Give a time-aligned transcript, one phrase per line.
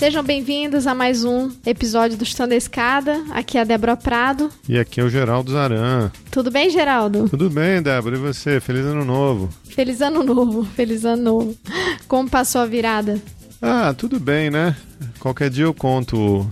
[0.00, 3.22] Sejam bem-vindos a mais um episódio do Chutando a Escada.
[3.32, 4.48] Aqui é a Débora Prado.
[4.66, 6.10] E aqui é o Geraldo Zaran.
[6.30, 7.28] Tudo bem, Geraldo?
[7.28, 8.16] Tudo bem, Débora.
[8.16, 8.60] E você?
[8.60, 9.50] Feliz ano novo.
[9.64, 11.56] Feliz ano novo, feliz ano novo.
[12.08, 13.20] Como passou a virada?
[13.60, 14.74] Ah, tudo bem, né?
[15.18, 16.48] Qualquer dia eu conto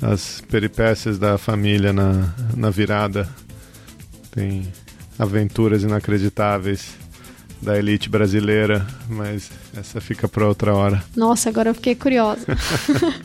[0.00, 3.28] as peripécias da família na, na virada.
[4.30, 4.66] Tem
[5.18, 7.01] aventuras inacreditáveis
[7.62, 11.02] da elite brasileira, mas essa fica para outra hora.
[11.16, 12.44] Nossa, agora eu fiquei curiosa.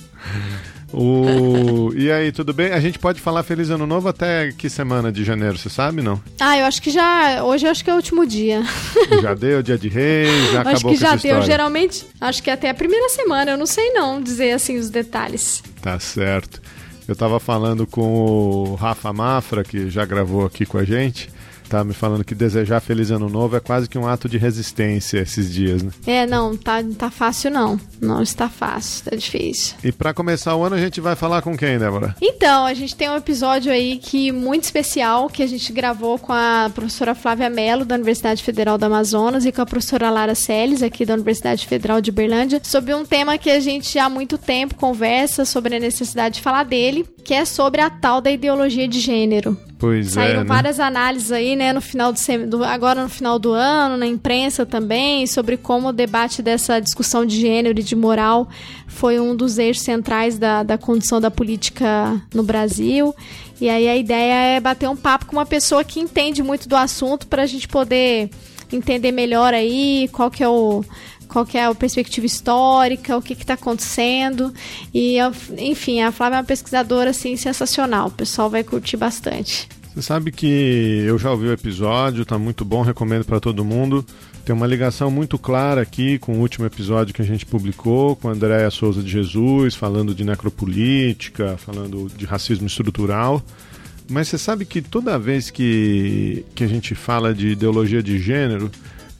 [0.93, 1.91] o...
[1.95, 2.71] E aí, tudo bem?
[2.71, 6.21] A gente pode falar Feliz Ano Novo até que semana de janeiro, você sabe, não?
[6.39, 7.43] Ah, eu acho que já.
[7.43, 8.61] Hoje eu acho que é o último dia.
[9.21, 11.17] Já deu, dia de reis, já acabou acho que já deu.
[11.17, 11.41] História.
[11.41, 15.63] Geralmente, acho que até a primeira semana, eu não sei não dizer assim os detalhes.
[15.81, 16.61] Tá certo.
[17.07, 21.29] Eu tava falando com o Rafa Mafra, que já gravou aqui com a gente
[21.67, 25.19] tá me falando que desejar feliz ano novo é quase que um ato de resistência
[25.19, 25.91] esses dias, né?
[26.05, 27.79] É, não, tá, tá fácil não.
[28.01, 29.75] Não está fácil, tá difícil.
[29.83, 32.15] E para começar o ano a gente vai falar com quem, Débora?
[32.21, 36.33] Então, a gente tem um episódio aí que muito especial que a gente gravou com
[36.33, 40.81] a professora Flávia Mello da Universidade Federal do Amazonas e com a professora Lara Seles
[40.81, 44.75] aqui da Universidade Federal de Berlândia, sobre um tema que a gente há muito tempo
[44.75, 48.99] conversa sobre a necessidade de falar dele, que é sobre a tal da ideologia de
[48.99, 49.57] gênero.
[49.79, 50.47] Pois Saíram é, né?
[50.47, 54.65] várias análises aí, né, no final do, do, agora no final do ano, na imprensa
[54.65, 58.47] também, sobre como o debate dessa discussão de gênero e de moral
[58.87, 63.13] foi um dos eixos centrais da, da condição da política no Brasil.
[63.59, 66.75] E aí a ideia é bater um papo com uma pessoa que entende muito do
[66.75, 68.29] assunto para a gente poder
[68.71, 70.83] entender melhor aí qual que é o
[71.27, 74.53] qual que é a perspectiva histórica, o que está acontecendo.
[74.93, 75.17] E,
[75.57, 78.07] enfim, a Flávia é uma pesquisadora assim, sensacional.
[78.07, 79.67] O pessoal vai curtir bastante.
[79.97, 84.05] Você sabe que eu já ouvi o episódio, tá muito bom, recomendo para todo mundo.
[84.45, 88.29] Tem uma ligação muito clara aqui com o último episódio que a gente publicou, com
[88.29, 93.41] a Andréa Souza de Jesus, falando de necropolítica, falando de racismo estrutural.
[94.07, 98.69] Mas você sabe que toda vez que, que a gente fala de ideologia de gênero,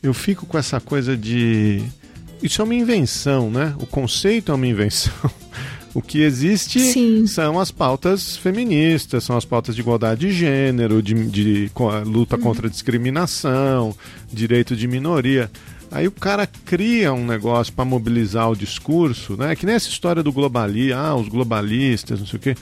[0.04, 1.82] eu fico com essa coisa de.
[2.40, 3.76] Isso é uma invenção, né?
[3.80, 5.12] O conceito é uma invenção.
[5.98, 7.26] O que existe Sim.
[7.26, 11.72] são as pautas feministas, são as pautas de igualdade de gênero, de, de
[12.06, 12.42] luta uhum.
[12.44, 13.96] contra a discriminação,
[14.32, 15.50] direito de minoria.
[15.90, 19.56] Aí o cara cria um negócio para mobilizar o discurso, né?
[19.56, 22.56] Que nem essa história do globalismo, ah, os globalistas, não sei o quê.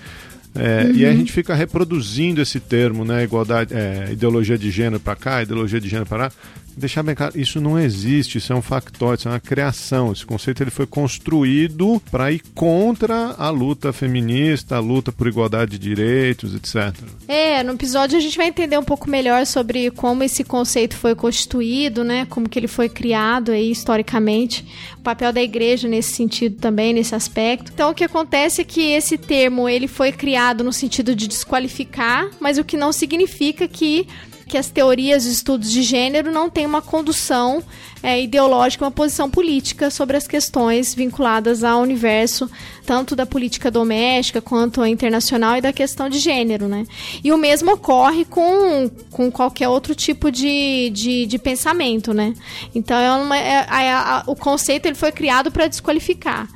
[0.55, 0.95] É, uhum.
[0.95, 3.25] E aí a gente fica reproduzindo esse termo, né?
[3.25, 6.31] Igualdade, é, ideologia de gênero para cá, ideologia de gênero para lá
[6.75, 10.11] deixar bem claro, isso não existe, isso é um factóide, isso é uma criação.
[10.11, 15.77] Esse conceito ele foi construído para ir contra a luta feminista, a luta por igualdade
[15.77, 16.93] de direitos, etc.
[17.27, 21.15] É, no episódio a gente vai entender um pouco melhor sobre como esse conceito foi
[21.15, 22.25] constituído, né?
[22.25, 24.65] Como que ele foi criado aí historicamente,
[24.97, 27.71] o papel da igreja nesse sentido também, nesse aspecto.
[27.73, 32.29] Então o que acontece é que esse termo ele foi criado no sentido de desqualificar,
[32.39, 34.07] mas o que não significa que
[34.47, 37.63] que as teorias e estudos de gênero não têm uma condução
[38.03, 42.49] é, ideológica, uma posição política sobre as questões vinculadas ao universo,
[42.85, 46.85] tanto da política doméstica quanto a internacional e da questão de gênero, né?
[47.23, 52.33] E o mesmo ocorre com, com qualquer outro tipo de, de, de pensamento, né?
[52.75, 56.47] Então, é uma, é, a, o conceito ele foi criado para desqualificar.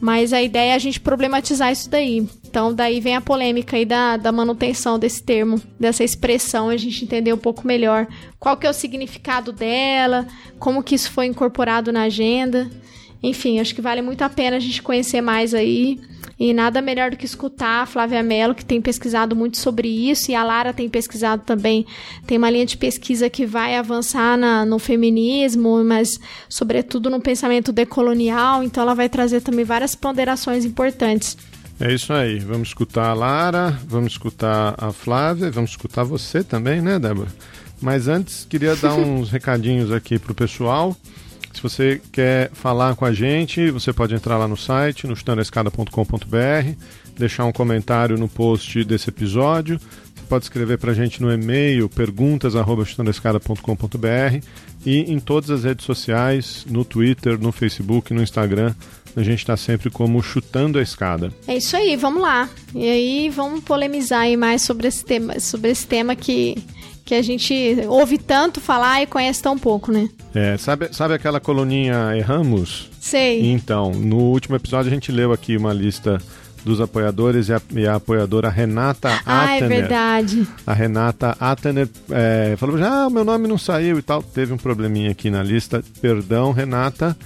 [0.00, 2.26] Mas a ideia é a gente problematizar isso daí.
[2.50, 7.04] Então, daí vem a polêmica aí da, da manutenção desse termo, dessa expressão, a gente
[7.04, 8.08] entender um pouco melhor
[8.40, 10.26] qual que é o significado dela,
[10.58, 12.68] como que isso foi incorporado na agenda.
[13.22, 16.00] Enfim, acho que vale muito a pena a gente conhecer mais aí.
[16.40, 20.32] E nada melhor do que escutar a Flávia Mello, que tem pesquisado muito sobre isso,
[20.32, 21.86] e a Lara tem pesquisado também.
[22.26, 26.18] Tem uma linha de pesquisa que vai avançar na, no feminismo, mas
[26.48, 31.36] sobretudo no pensamento decolonial, então ela vai trazer também várias ponderações importantes.
[31.80, 32.40] É isso aí.
[32.40, 37.30] Vamos escutar a Lara, vamos escutar a Flávia, vamos escutar você também, né, Débora?
[37.80, 40.94] Mas antes, queria dar uns recadinhos aqui pro pessoal.
[41.54, 46.74] Se você quer falar com a gente, você pode entrar lá no site, no chutandoescada.com.br,
[47.18, 49.78] deixar um comentário no post desse episódio.
[49.78, 54.44] Você pode escrever para a gente no e-mail perguntas@chutandoescada.com.br
[54.84, 58.74] e em todas as redes sociais, no Twitter, no Facebook, no Instagram.
[59.16, 61.32] A gente está sempre como chutando a escada.
[61.46, 62.48] É isso aí, vamos lá.
[62.74, 66.56] E aí vamos polemizar aí mais sobre esse tema, sobre esse tema que
[67.10, 70.08] que a gente ouve tanto falar e conhece tão pouco, né?
[70.32, 72.88] É, sabe, sabe aquela coluninha Erramos?
[73.00, 73.50] Sei.
[73.50, 76.22] Então, no último episódio a gente leu aqui uma lista
[76.64, 80.46] dos apoiadores e a, e a apoiadora Renata Ah, é verdade.
[80.64, 84.22] A Renata Attener é, falou: ah, meu nome não saiu e tal.
[84.22, 85.82] Teve um probleminha aqui na lista.
[86.00, 87.16] Perdão, Renata.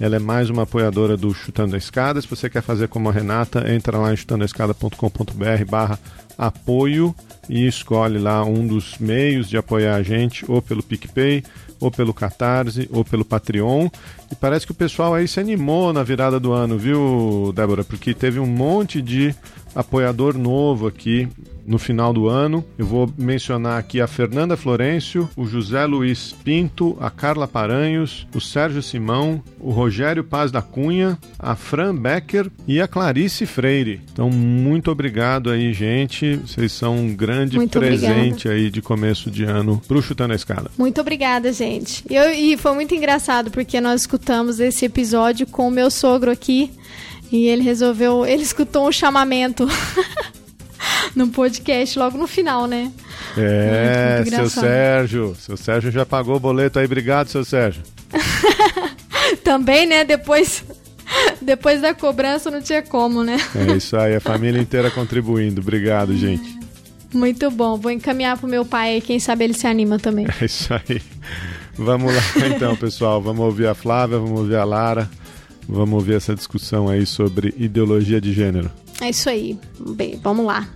[0.00, 2.20] Ela é mais uma apoiadora do Chutando a Escada.
[2.20, 5.98] Se você quer fazer como a Renata, entra lá em chutandoaescada.com.br barra
[6.36, 7.14] apoio
[7.48, 11.44] e escolhe lá um dos meios de apoiar a gente, ou pelo PicPay,
[11.78, 13.88] ou pelo Catarse, ou pelo Patreon.
[14.34, 17.84] E parece que o pessoal aí se animou na virada do ano, viu, Débora?
[17.84, 19.32] Porque teve um monte de
[19.76, 21.28] apoiador novo aqui
[21.66, 22.64] no final do ano.
[22.76, 28.40] Eu vou mencionar aqui a Fernanda Florencio, o José Luiz Pinto, a Carla Paranhos, o
[28.40, 34.00] Sérgio Simão, o Rogério Paz da Cunha, a Fran Becker e a Clarice Freire.
[34.12, 36.36] Então, muito obrigado aí, gente.
[36.36, 40.70] Vocês são um grande Muito presente aí de começo de ano pro Chutando a Escada.
[40.76, 42.04] Muito obrigada, gente.
[42.10, 44.23] Eu, e foi muito engraçado porque nós escutamos
[44.60, 46.70] esse episódio com o meu sogro aqui
[47.30, 48.24] e ele resolveu.
[48.24, 49.66] Ele escutou um chamamento
[51.14, 52.92] no podcast logo no final, né?
[53.36, 54.64] É, Muito seu engraçado.
[54.64, 55.36] Sérgio.
[55.38, 56.84] Seu Sérgio já pagou o boleto aí.
[56.84, 57.82] Obrigado, seu Sérgio.
[59.42, 60.04] Também, né?
[60.04, 60.64] Depois,
[61.40, 63.36] depois da cobrança não tinha como, né?
[63.54, 65.60] É isso aí, a família inteira contribuindo.
[65.60, 66.58] Obrigado, gente.
[67.12, 67.76] Muito bom.
[67.76, 70.26] Vou encaminhar pro meu pai, quem sabe ele se anima também.
[70.40, 71.00] É isso aí.
[71.76, 73.20] Vamos lá então, pessoal.
[73.20, 75.10] Vamos ouvir a Flávia, vamos ouvir a Lara.
[75.68, 78.70] Vamos ouvir essa discussão aí sobre ideologia de gênero.
[79.00, 79.58] É isso aí.
[79.80, 80.68] Bem, vamos lá.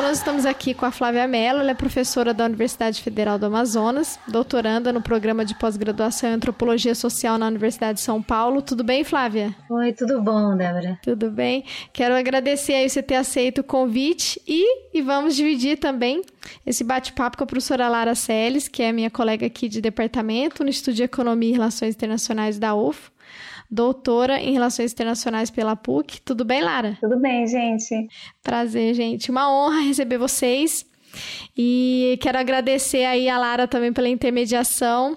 [0.00, 3.44] Então nós estamos aqui com a Flávia Mello, ela é professora da Universidade Federal do
[3.44, 8.62] Amazonas, doutoranda no programa de pós-graduação em Antropologia Social na Universidade de São Paulo.
[8.62, 9.54] Tudo bem, Flávia?
[9.68, 10.98] Oi, tudo bom, Débora?
[11.02, 11.66] Tudo bem?
[11.92, 16.22] Quero agradecer aí você ter aceito o convite e, e vamos dividir também
[16.64, 20.70] esse bate-papo com a professora Lara Seles, que é minha colega aqui de departamento no
[20.70, 23.12] Estúdio de Economia e Relações Internacionais da UFO,
[23.70, 26.20] doutora em Relações Internacionais pela PUC.
[26.22, 26.98] Tudo bem, Lara?
[27.00, 28.08] Tudo bem, gente?
[28.42, 29.30] Prazer, gente.
[29.30, 30.84] Uma honra receber vocês.
[31.56, 35.16] E quero agradecer aí a Lara também pela intermediação.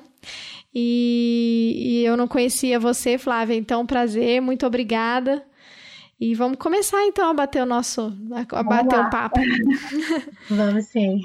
[0.73, 5.43] E, e eu não conhecia você, Flávia, então prazer, muito obrigada.
[6.19, 8.13] E vamos começar então a bater o nosso,
[8.51, 9.07] a bater lá.
[9.07, 9.39] um papo.
[10.49, 11.19] Vamos sim.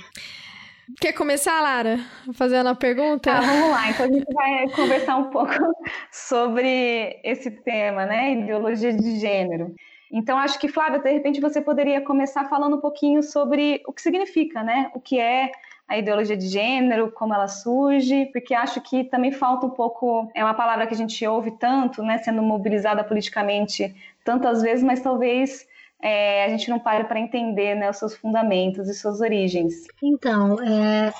[1.00, 1.98] Quer começar, Lara?
[2.34, 3.30] Fazendo a pergunta?
[3.30, 3.90] Tá, vamos lá.
[3.90, 5.52] Então a gente vai conversar um pouco
[6.10, 8.32] sobre esse tema, né?
[8.32, 9.74] Ideologia de gênero.
[10.10, 14.00] Então, acho que, Flávia, de repente você poderia começar falando um pouquinho sobre o que
[14.00, 14.90] significa, né?
[14.94, 15.52] O que é
[15.86, 20.44] a ideologia de gênero, como ela surge, porque acho que também falta um pouco, é
[20.44, 25.66] uma palavra que a gente ouve tanto, né, sendo mobilizada politicamente tantas vezes, mas talvez
[26.02, 29.86] é, a gente não pare para entender né, os seus fundamentos e suas origens.
[30.02, 31.12] Então, é,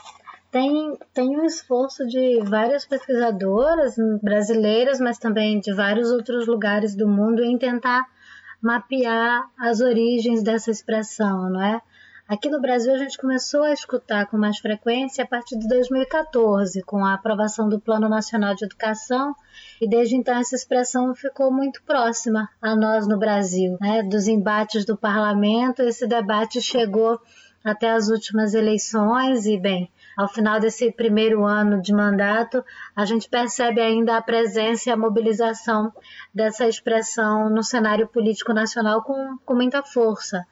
[0.50, 7.08] tem, tem um esforço de várias pesquisadoras brasileiras, mas também de vários outros lugares do
[7.08, 8.06] mundo em tentar
[8.60, 11.80] mapear as origens dessa expressão, não é?
[12.28, 16.82] Aqui no Brasil a gente começou a escutar com mais frequência a partir de 2014,
[16.82, 19.34] com a aprovação do Plano Nacional de Educação,
[19.80, 23.78] e desde então essa expressão ficou muito próxima a nós no Brasil.
[23.80, 24.02] Né?
[24.02, 27.18] Dos embates do parlamento, esse debate chegou
[27.64, 32.62] até as últimas eleições e, bem, ao final desse primeiro ano de mandato,
[32.94, 35.90] a gente percebe ainda a presença e a mobilização
[36.34, 40.46] dessa expressão no cenário político nacional com, com muita força.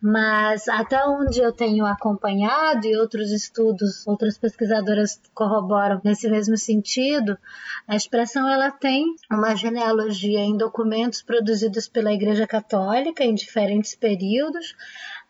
[0.00, 7.38] Mas até onde eu tenho acompanhado e outros estudos, outras pesquisadoras corroboram nesse mesmo sentido,
[7.88, 14.74] a expressão ela tem uma genealogia em documentos produzidos pela Igreja Católica em diferentes períodos,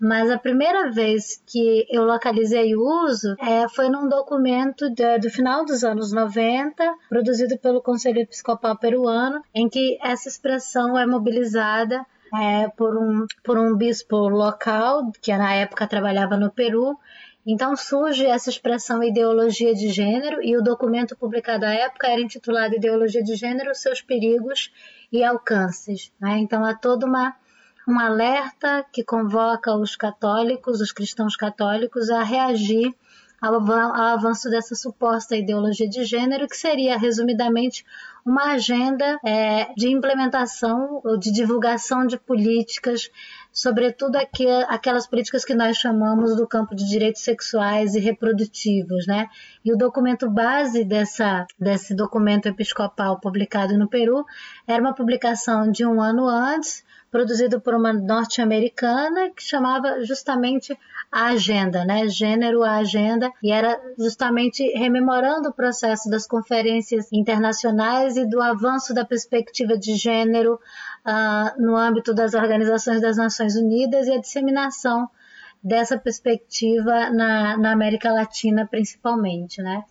[0.01, 5.31] mas a primeira vez que eu localizei o uso é, foi num documento de, do
[5.31, 12.05] final dos anos 90, produzido pelo Conselho Episcopal Peruano, em que essa expressão é mobilizada
[12.41, 16.99] é, por, um, por um bispo local, que na época trabalhava no Peru.
[17.47, 22.75] Então surge essa expressão ideologia de gênero, e o documento publicado à época era intitulado
[22.75, 24.73] Ideologia de Gênero, seus perigos
[25.13, 26.11] e alcances.
[26.19, 26.39] Né?
[26.39, 27.35] Então há toda uma
[27.87, 32.95] um alerta que convoca os católicos, os cristãos católicos, a reagir
[33.45, 33.57] ao,
[33.95, 37.85] avanço dessa suposta ideologia de gênero, que seria, resumidamente,
[38.25, 43.11] uma agenda é, de implementação ou de divulgação de políticas,
[43.53, 44.17] sobretudo
[44.69, 49.29] aquelas políticas que nós chamamos do campo de direitos sexuais e reprodutivos, né?
[49.63, 54.25] E o documento base dessa, desse documento episcopal publicado no Peru
[54.67, 56.83] era uma publicação de um ano antes,
[57.15, 60.77] produzido por uma norte-americana que chamava justamente
[61.13, 62.09] a agenda, né?
[62.09, 68.93] Gênero, a agenda, e era justamente rememorando o processo das conferências internacionais e do avanço
[68.93, 75.09] da perspectiva de gênero uh, no âmbito das organizações das Nações Unidas e a disseminação
[75.63, 79.85] dessa perspectiva na, na América Latina, principalmente, né?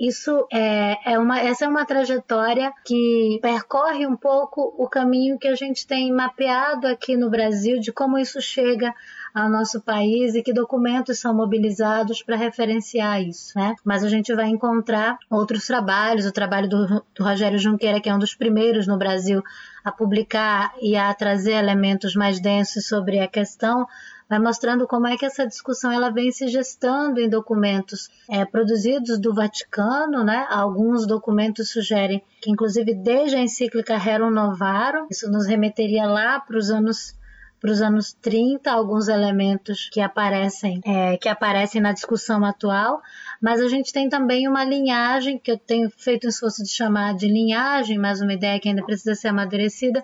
[0.00, 5.46] Isso é, é uma, essa é uma trajetória que percorre um pouco o caminho que
[5.46, 8.94] a gente tem mapeado aqui no Brasil de como isso chega
[9.34, 13.74] ao nosso país e que documentos são mobilizados para referenciar isso, né?
[13.84, 18.14] Mas a gente vai encontrar outros trabalhos, o trabalho do, do Rogério Junqueira, que é
[18.14, 19.42] um dos primeiros no Brasil
[19.84, 23.86] a publicar e a trazer elementos mais densos sobre a questão,
[24.30, 29.18] vai mostrando como é que essa discussão ela vem se gestando em documentos é, produzidos
[29.18, 30.46] do Vaticano, né?
[30.48, 36.56] Alguns documentos sugerem que, inclusive, desde a encíclica Rerum Novarum, isso nos remeteria lá para
[36.56, 37.18] os anos
[37.60, 43.02] para os anos 30, alguns elementos que aparecem, é, que aparecem na discussão atual,
[43.38, 47.14] mas a gente tem também uma linhagem, que eu tenho feito um esforço de chamar
[47.14, 50.02] de linhagem, mas uma ideia que ainda precisa ser amadurecida,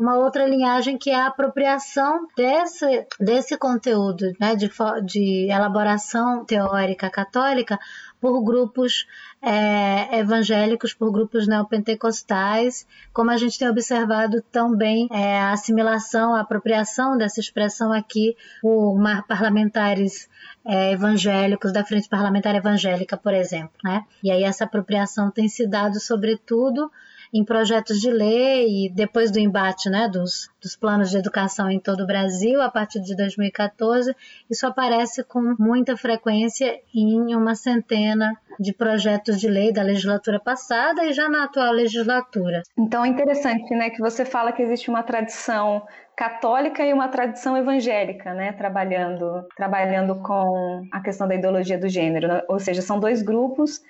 [0.00, 4.70] uma outra linhagem que é a apropriação desse, desse conteúdo né, de,
[5.04, 7.78] de elaboração teórica católica
[8.18, 9.06] por grupos
[9.42, 16.40] é, evangélicos, por grupos neopentecostais, como a gente tem observado também é, a assimilação, a
[16.40, 20.30] apropriação dessa expressão aqui por parlamentares
[20.64, 23.72] é, evangélicos da Frente Parlamentar Evangélica, por exemplo.
[23.84, 24.02] Né?
[24.22, 26.90] E aí essa apropriação tem se dado, sobretudo,
[27.32, 31.78] em projetos de lei e depois do embate né, dos, dos planos de educação em
[31.78, 34.14] todo o Brasil, a partir de 2014,
[34.50, 41.04] isso aparece com muita frequência em uma centena de projetos de lei da legislatura passada
[41.04, 42.62] e já na atual legislatura.
[42.76, 45.82] Então é interessante né, que você fala que existe uma tradição
[46.16, 52.28] católica e uma tradição evangélica, né, trabalhando, trabalhando com a questão da ideologia do gênero,
[52.28, 52.42] né?
[52.48, 53.80] ou seja, são dois grupos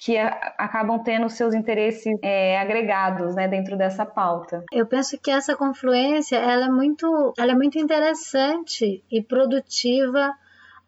[0.00, 4.64] que acabam tendo seus interesses é, agregados né, dentro dessa pauta.
[4.72, 10.32] Eu penso que essa confluência ela é muito, ela é muito interessante e produtiva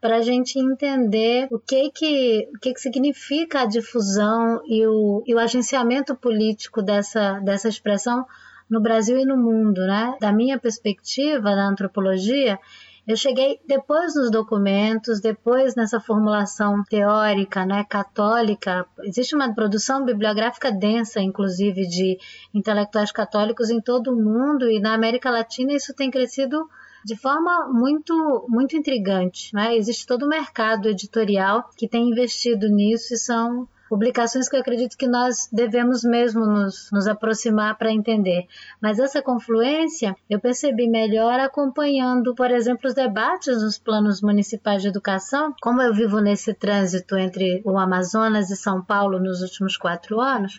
[0.00, 5.23] para a gente entender o que que, o que que significa a difusão e o,
[5.26, 8.26] e o agenciamento político dessa, dessa expressão
[8.69, 10.16] no Brasil e no mundo, né?
[10.19, 12.59] Da minha perspectiva na antropologia,
[13.06, 18.87] eu cheguei depois nos documentos, depois nessa formulação teórica, né, católica.
[19.02, 22.18] Existe uma produção bibliográfica densa, inclusive, de
[22.54, 26.68] intelectuais católicos em todo o mundo e na América Latina isso tem crescido
[27.04, 29.52] de forma muito muito intrigante.
[29.52, 29.76] Né?
[29.76, 34.96] Existe todo o mercado editorial que tem investido nisso e são publicações que eu acredito
[34.96, 38.46] que nós devemos mesmo nos, nos aproximar para entender.
[38.80, 44.88] Mas essa confluência eu percebi melhor acompanhando, por exemplo, os debates nos planos municipais de
[44.88, 45.54] educação.
[45.61, 50.58] Como eu vivo nesse trânsito entre o Amazonas e São Paulo nos últimos quatro anos,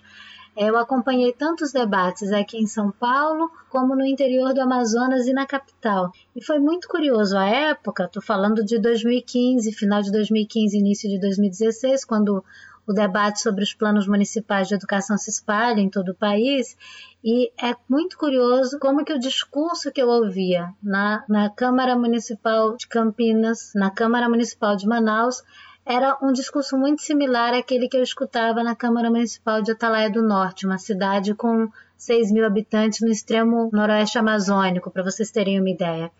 [0.55, 5.47] eu acompanhei tantos debates aqui em São Paulo como no interior do Amazonas e na
[5.47, 6.11] capital.
[6.35, 11.19] E foi muito curioso a época, estou falando de 2015, final de 2015, início de
[11.19, 12.45] 2016, quando
[12.87, 16.77] o debate sobre os planos municipais de educação se espalha em todo o país
[17.23, 22.75] e é muito curioso como que o discurso que eu ouvia na, na Câmara Municipal
[22.75, 25.41] de Campinas, na Câmara Municipal de Manaus,
[25.85, 30.21] era um discurso muito similar àquele que eu escutava na Câmara Municipal de Atalaia do
[30.21, 35.69] Norte, uma cidade com 6 mil habitantes no extremo noroeste amazônico, para vocês terem uma
[35.69, 36.11] ideia.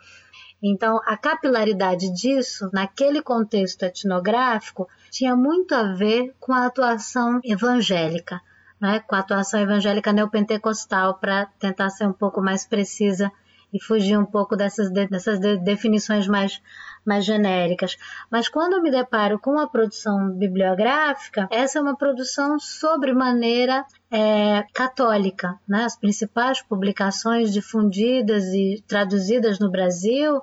[0.65, 8.39] Então, a capilaridade disso, naquele contexto etnográfico, tinha muito a ver com a atuação evangélica,
[8.79, 9.01] né?
[9.01, 13.29] com a atuação evangélica neopentecostal, para tentar ser um pouco mais precisa
[13.74, 16.62] e fugir um pouco dessas, dessas definições mais,
[17.05, 17.98] mais genéricas.
[18.29, 23.86] Mas quando eu me deparo com a produção bibliográfica, essa é uma produção sobre maneira
[24.12, 25.60] é, católica.
[25.67, 25.83] Né?
[25.83, 30.41] As principais publicações difundidas e traduzidas no Brasil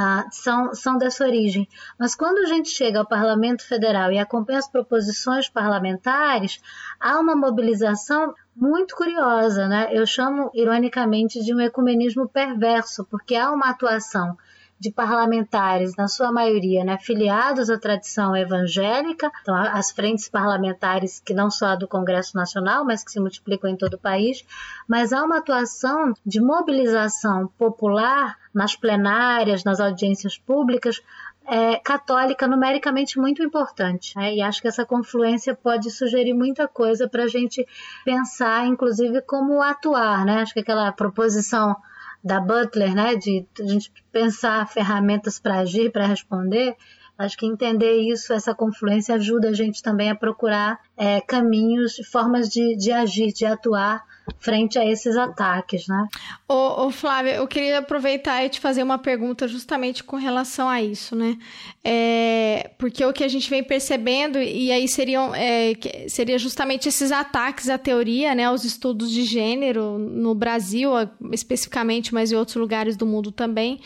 [0.00, 1.68] ah, são, são dessa origem.
[1.98, 6.60] Mas quando a gente chega ao Parlamento Federal e acompanha as proposições parlamentares,
[7.00, 9.88] há uma mobilização muito curiosa, né?
[9.90, 14.36] Eu chamo ironicamente de um ecumenismo perverso, porque há uma atuação
[14.80, 21.34] de parlamentares, na sua maioria, né, filiados à tradição evangélica, então as frentes parlamentares que
[21.34, 24.44] não só a do Congresso Nacional, mas que se multiplicam em todo o país,
[24.86, 31.02] mas há uma atuação de mobilização popular nas plenárias, nas audiências públicas,
[31.48, 34.14] é, católica numericamente muito importante.
[34.16, 34.34] Né?
[34.34, 37.66] E acho que essa confluência pode sugerir muita coisa para a gente
[38.04, 40.24] pensar, inclusive, como atuar.
[40.26, 40.42] Né?
[40.42, 41.74] Acho que aquela proposição
[42.22, 46.76] da Butler, né, de a gente pensar ferramentas para agir, para responder,
[47.16, 52.48] acho que entender isso, essa confluência, ajuda a gente também a procurar é, caminhos, formas
[52.48, 54.04] de, de agir, de atuar
[54.40, 56.06] frente a esses ataques, né?
[56.48, 60.82] Ô, ô Flávia, eu queria aproveitar e te fazer uma pergunta justamente com relação a
[60.82, 61.36] isso, né?
[61.84, 65.72] É, porque o que a gente vem percebendo, e aí seriam é,
[66.08, 68.44] seria justamente esses ataques à teoria, né?
[68.44, 70.90] Aos estudos de gênero no Brasil,
[71.32, 73.80] especificamente, mas em outros lugares do mundo também.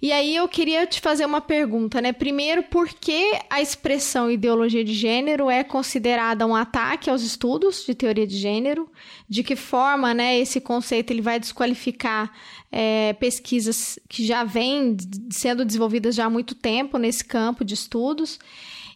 [0.00, 2.12] E aí eu queria te fazer uma pergunta, né?
[2.12, 7.94] Primeiro, por que a expressão ideologia de gênero é considerada um ataque aos estudos de
[7.94, 8.86] teoria de gênero?
[9.26, 12.32] De que forma, né, esse conceito ele vai desqualificar
[12.70, 14.96] é, pesquisas que já vêm
[15.32, 18.38] sendo desenvolvidas já há muito tempo nesse campo de estudos?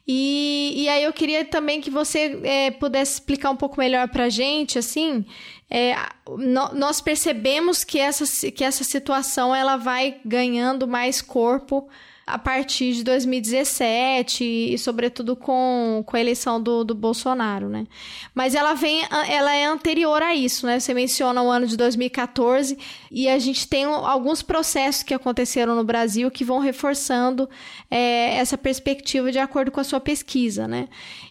[0.06, 4.26] E, e aí eu queria também que você é, pudesse explicar um pouco melhor para
[4.26, 5.26] a gente, assim,
[5.68, 5.96] é,
[6.28, 11.88] no, nós percebemos que essa, que essa situação ela vai ganhando mais corpo
[12.28, 17.86] a partir de 2017 e, sobretudo, com, com a eleição do, do Bolsonaro, né?
[18.34, 20.78] Mas ela vem, ela é anterior a isso, né?
[20.78, 22.78] Você menciona o ano de 2014
[23.10, 27.48] e a gente tem alguns processos que aconteceram no Brasil que vão reforçando
[27.90, 30.88] é, essa perspectiva de acordo com a sua pesquisa, né?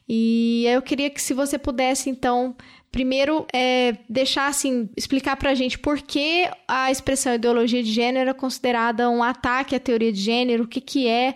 [0.10, 2.56] E eu queria que se você pudesse, então,
[2.92, 8.34] primeiro é, deixar assim, explicar pra gente por que a expressão ideologia de gênero é
[8.34, 11.36] considerada um ataque à teoria de gênero, o que, que é.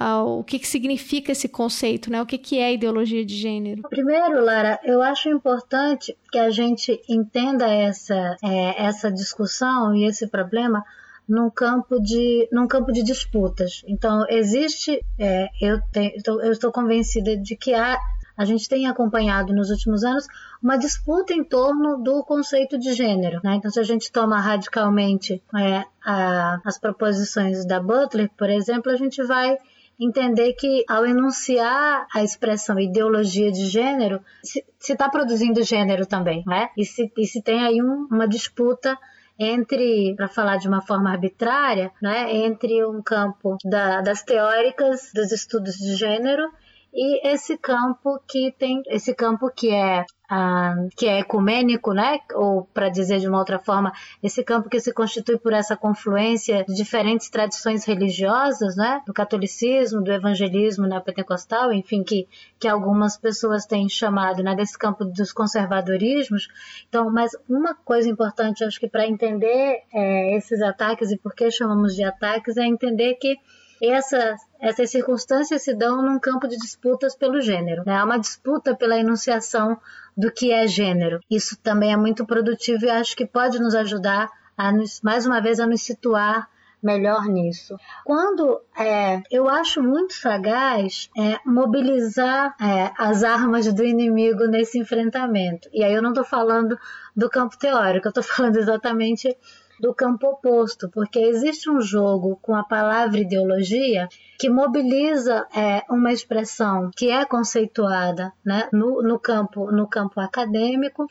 [0.00, 2.22] Uh, o que, que significa esse conceito, né?
[2.22, 3.82] O que, que é ideologia de gênero?
[3.90, 10.28] Primeiro, Lara, eu acho importante que a gente entenda essa, é, essa discussão e esse
[10.28, 10.84] problema
[11.28, 13.82] num campo de, num campo de disputas.
[13.88, 17.98] Então, existe, é, eu, tenho, eu estou convencida de que há
[18.38, 20.24] a gente tem acompanhado nos últimos anos
[20.62, 23.40] uma disputa em torno do conceito de gênero.
[23.42, 23.56] Né?
[23.56, 28.96] Então, se a gente toma radicalmente é, a, as proposições da Butler, por exemplo, a
[28.96, 29.58] gente vai
[29.98, 36.68] entender que ao enunciar a expressão ideologia de gênero, se está produzindo gênero também, né?
[36.76, 38.96] E se, e se tem aí um, uma disputa
[39.36, 45.30] entre, para falar de uma forma arbitrária, né, entre um campo da, das teóricas dos
[45.30, 46.50] estudos de gênero
[46.92, 52.18] e esse campo que tem esse campo que é uh, que é ecumênico, né?
[52.34, 56.64] Ou para dizer de uma outra forma, esse campo que se constitui por essa confluência
[56.64, 59.02] de diferentes tradições religiosas, né?
[59.06, 62.26] Do catolicismo, do evangelismo neopentecostal, enfim, que
[62.58, 64.54] que algumas pessoas têm chamado, né?
[64.54, 66.48] Desse campo dos conservadorismos.
[66.88, 71.50] Então, mas uma coisa importante, acho que para entender é, esses ataques e por que
[71.50, 73.36] chamamos de ataques é entender que
[73.82, 77.82] essa, essas circunstâncias se dão num campo de disputas pelo gênero.
[77.86, 77.96] Né?
[77.96, 79.78] Há uma disputa pela enunciação
[80.16, 81.20] do que é gênero.
[81.30, 85.40] Isso também é muito produtivo e acho que pode nos ajudar a nos, mais uma
[85.40, 86.48] vez a nos situar
[86.82, 87.76] melhor nisso.
[88.04, 95.68] Quando é, eu acho muito sagaz é, mobilizar é, as armas do inimigo nesse enfrentamento.
[95.72, 96.78] E aí eu não estou falando
[97.16, 99.36] do campo teórico, eu estou falando exatamente
[99.80, 106.12] do campo oposto, porque existe um jogo com a palavra ideologia que mobiliza é, uma
[106.12, 111.06] expressão que é conceituada né, no, no, campo, no campo acadêmico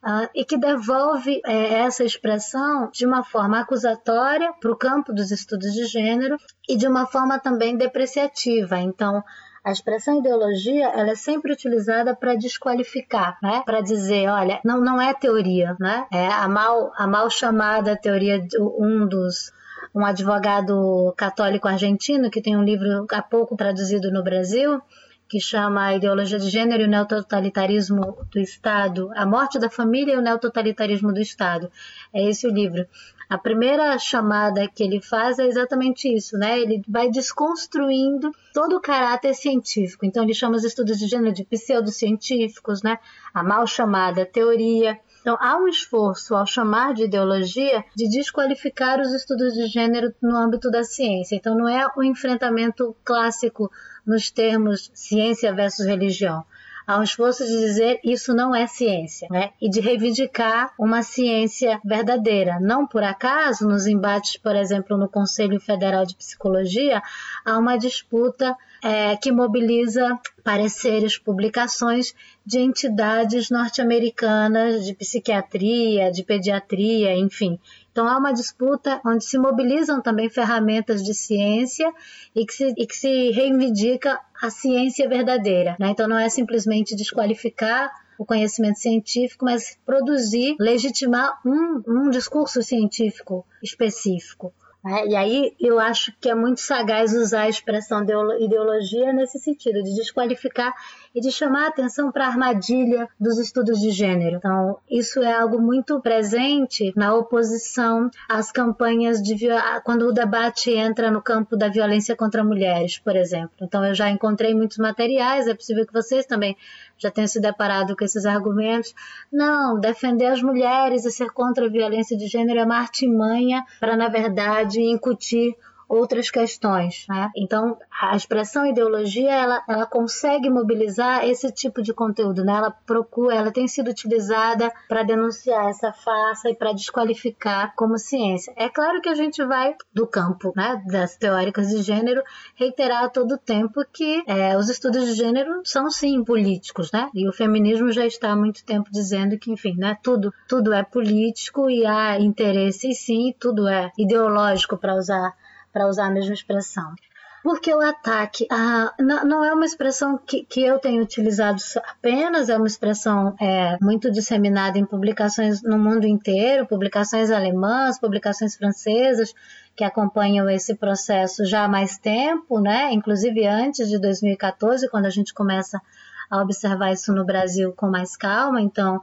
[0.00, 5.32] Uh, e que devolve é, essa expressão de uma forma acusatória para o campo dos
[5.32, 6.36] estudos de gênero
[6.68, 8.78] e de uma forma também depreciativa.
[8.78, 9.24] Então,
[9.64, 13.62] a expressão ideologia ela é sempre utilizada para desqualificar, né?
[13.64, 16.06] Para dizer, olha, não, não é teoria, né?
[16.12, 18.44] É a mal, a mal chamada teoria,
[18.78, 19.52] um dos
[19.94, 24.80] um advogado católico argentino que tem um livro há pouco traduzido no Brasil,
[25.28, 30.14] que chama a Ideologia de Gênero e o Neototalitarismo do Estado, A Morte da Família
[30.14, 31.70] e o Neototalitarismo do Estado.
[32.12, 32.86] É esse o livro.
[33.28, 36.58] A primeira chamada que ele faz é exatamente isso, né?
[36.58, 40.06] Ele vai desconstruindo todo o caráter científico.
[40.06, 42.98] Então ele chama os estudos de gênero de pseudocientíficos, né?
[43.34, 44.98] A mal chamada teoria.
[45.20, 50.34] Então, há um esforço ao chamar de ideologia de desqualificar os estudos de gênero no
[50.34, 51.36] âmbito da ciência.
[51.36, 53.70] Então, não é o um enfrentamento clássico
[54.06, 56.46] nos termos ciência versus religião
[56.88, 59.50] há um esforço de dizer isso não é ciência, né?
[59.60, 62.58] E de reivindicar uma ciência verdadeira.
[62.58, 67.02] Não por acaso, nos embates, por exemplo, no Conselho Federal de Psicologia,
[67.44, 72.14] há uma disputa é, que mobiliza pareceres, publicações
[72.46, 77.58] de entidades norte-americanas de psiquiatria, de pediatria, enfim.
[77.98, 81.92] Então há uma disputa onde se mobilizam também ferramentas de ciência
[82.32, 85.76] e que se, e que se reivindica a ciência verdadeira.
[85.80, 85.88] Né?
[85.88, 93.44] Então não é simplesmente desqualificar o conhecimento científico, mas produzir, legitimar um, um discurso científico
[93.60, 94.54] específico.
[94.84, 95.08] Né?
[95.08, 98.02] E aí eu acho que é muito sagaz usar a expressão
[98.38, 100.72] ideologia nesse sentido, de desqualificar
[101.14, 104.36] e de chamar a atenção para a armadilha dos estudos de gênero.
[104.36, 109.36] Então, isso é algo muito presente na oposição às campanhas de
[109.84, 113.50] quando o debate entra no campo da violência contra mulheres, por exemplo.
[113.60, 116.56] Então, eu já encontrei muitos materiais, é possível que vocês também
[116.98, 118.94] já tenham se deparado com esses argumentos.
[119.32, 123.96] Não, defender as mulheres e ser contra a violência de gênero é uma artimanha para,
[123.96, 125.56] na verdade, incutir
[125.88, 127.06] outras questões.
[127.08, 127.30] Né?
[127.36, 132.44] Então, a expressão ideologia ela, ela consegue mobilizar esse tipo de conteúdo.
[132.44, 132.52] Né?
[132.52, 138.52] Ela procura, ela tem sido utilizada para denunciar essa farsa e para desqualificar como ciência.
[138.56, 142.22] É claro que a gente vai do campo né, das teóricas de gênero
[142.54, 147.10] reiterar a todo tempo que é, os estudos de gênero são sim políticos, né?
[147.14, 150.82] E o feminismo já está há muito tempo dizendo que, enfim, né, tudo tudo é
[150.82, 155.34] político e há interesse sim, tudo é ideológico para usar
[155.78, 156.92] para usar a mesma expressão.
[157.40, 162.56] Porque o ataque ah, não, é uma expressão que, que eu tenho utilizado apenas, é
[162.56, 169.32] uma expressão é, muito disseminada em publicações no mundo inteiro, publicações alemãs, publicações francesas,
[169.76, 172.92] que acompanham esse processo já há mais tempo, né?
[172.92, 175.80] inclusive antes de 2014, quando a gente começa
[176.28, 178.60] a observar isso no Brasil com mais calma.
[178.60, 179.00] Então,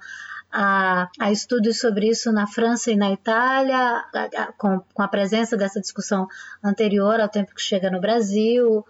[0.55, 5.07] há, há estudos sobre isso na França e na Itália, a, a, com, com a
[5.07, 6.27] presença dessa discussão
[6.63, 8.85] anterior ao tempo que chega no Brasil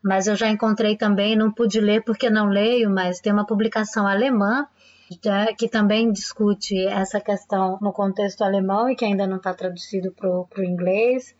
[0.00, 4.06] mas eu já encontrei também, não pude ler porque não leio, mas tem uma publicação
[4.06, 4.64] alemã
[5.24, 10.12] né, que também discute essa questão no contexto alemão e que ainda não está traduzido
[10.12, 11.34] para o inglês.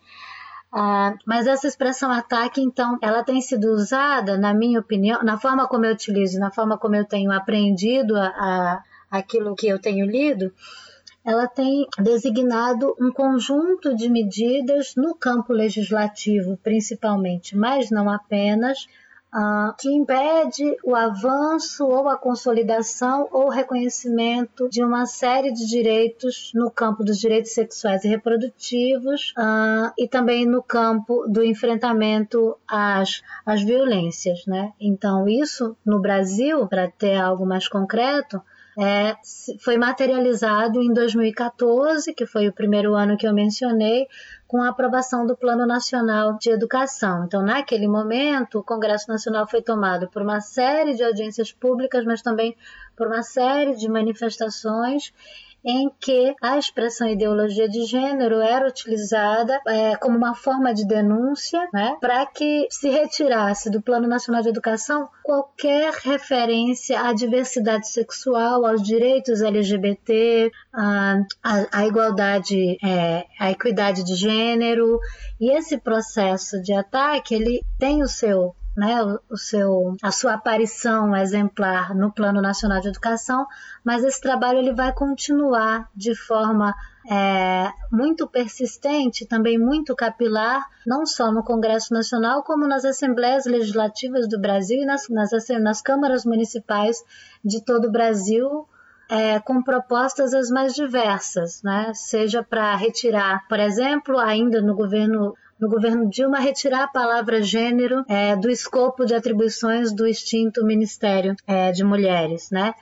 [0.72, 5.66] Ah, mas essa expressão ataque, então, ela tem sido usada, na minha opinião, na forma
[5.66, 10.06] como eu utilizo, na forma como eu tenho aprendido a, a aquilo que eu tenho
[10.06, 10.52] lido,
[11.24, 18.86] ela tem designado um conjunto de medidas no campo legislativo, principalmente, mas não apenas,
[19.34, 26.50] uh, que impede o avanço ou a consolidação ou reconhecimento de uma série de direitos
[26.54, 33.22] no campo dos direitos sexuais e reprodutivos uh, e também no campo do enfrentamento às,
[33.44, 34.46] às violências.
[34.46, 34.72] Né?
[34.80, 38.40] Então, isso no Brasil, para ter algo mais concreto,
[38.80, 39.16] é,
[39.58, 44.06] foi materializado em 2014, que foi o primeiro ano que eu mencionei,
[44.46, 47.24] com a aprovação do Plano Nacional de Educação.
[47.24, 52.22] Então, naquele momento, o Congresso Nacional foi tomado por uma série de audiências públicas, mas
[52.22, 52.56] também
[52.96, 55.12] por uma série de manifestações
[55.64, 61.68] em que a expressão ideologia de gênero era utilizada é, como uma forma de denúncia
[61.72, 68.64] né, para que se retirasse do Plano Nacional de Educação qualquer referência à diversidade sexual,
[68.64, 71.16] aos direitos LGBT, à,
[71.72, 74.98] à, igualdade, é, à equidade de gênero.
[75.40, 81.16] E esse processo de ataque ele tem o seu né, o, seu, a sua aparição
[81.16, 83.44] exemplar no Plano Nacional de Educação,
[83.82, 86.72] mas esse trabalho ele vai continuar de forma
[87.10, 94.28] é, muito persistente, também muito capilar, não só no Congresso Nacional, como nas assembleias legislativas
[94.28, 97.02] do Brasil e nas, nas, nas câmaras municipais
[97.44, 98.64] de todo o Brasil,
[99.10, 101.90] é, com propostas as mais diversas, né?
[101.94, 108.04] seja para retirar, por exemplo, ainda no governo no governo Dilma retirar a palavra gênero
[108.08, 112.74] é, do escopo de atribuições do extinto Ministério é, de Mulheres, né?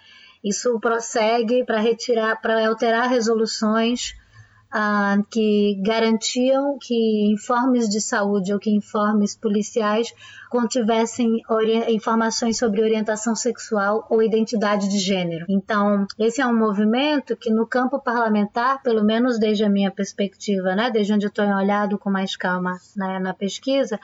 [0.45, 4.15] Isso prossegue para retirar, para alterar resoluções
[5.31, 10.12] que garantiam que informes de saúde ou que informes policiais
[10.51, 11.41] contivessem
[11.89, 15.47] informações sobre orientação sexual ou identidade de gênero.
[15.49, 20.75] Então, esse é um movimento que no campo parlamentar, pelo menos desde a minha perspectiva,
[20.75, 23.99] né, desde onde eu estou olhado com mais calma né, na pesquisa,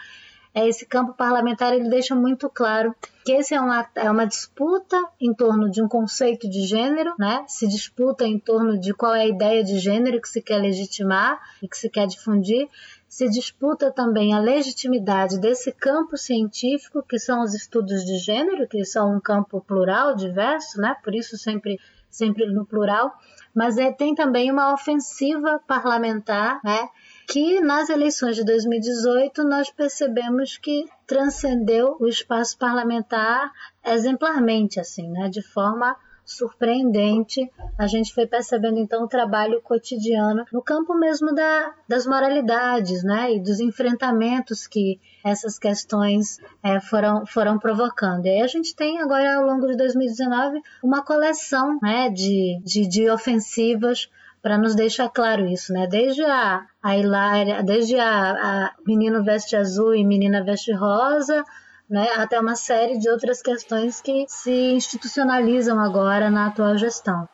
[0.54, 5.32] esse campo parlamentar ele deixa muito claro que esse é uma, é uma disputa em
[5.32, 7.44] torno de um conceito de gênero, né?
[7.48, 11.40] Se disputa em torno de qual é a ideia de gênero que se quer legitimar
[11.62, 12.68] e que se quer difundir.
[13.08, 18.84] Se disputa também a legitimidade desse campo científico, que são os estudos de gênero, que
[18.84, 20.96] são um campo plural, diverso, né?
[21.02, 21.78] Por isso sempre
[22.10, 23.10] sempre no plural,
[23.54, 26.88] mas é, tem também uma ofensiva parlamentar, né?
[27.32, 33.50] Que nas eleições de 2018 nós percebemos que transcendeu o espaço parlamentar
[33.82, 37.50] exemplarmente, assim, né, de forma surpreendente.
[37.78, 43.34] A gente foi percebendo então o trabalho cotidiano no campo mesmo da, das moralidades, né,
[43.34, 48.26] e dos enfrentamentos que essas questões é, foram, foram provocando.
[48.26, 52.86] E aí a gente tem agora ao longo de 2019 uma coleção, né, de, de,
[52.86, 54.10] de ofensivas
[54.42, 55.86] para nos deixar claro isso, né?
[55.86, 61.44] Desde a, a Hilária, desde a, a Menino Veste Azul e Menina Veste Rosa,
[61.88, 62.08] né?
[62.16, 67.28] Até uma série de outras questões que se institucionalizam agora na atual gestão.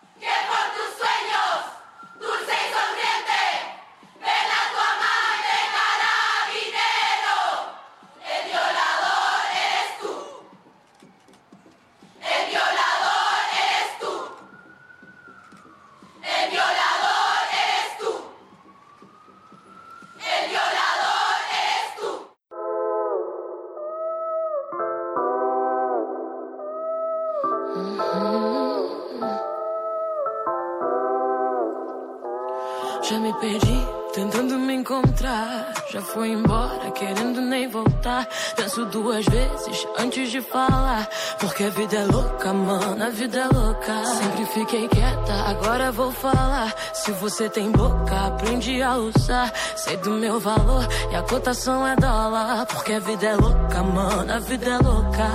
[40.08, 41.06] Antes de falar.
[41.38, 44.04] Porque a vida é louca, mano, a vida é louca.
[44.06, 46.74] Sempre fiquei quieta, agora vou falar.
[46.94, 49.52] Se você tem boca, aprende a usar.
[49.76, 52.66] Sei do meu valor e a cotação é dólar.
[52.66, 55.28] Porque a vida é louca, mano, a vida é louca.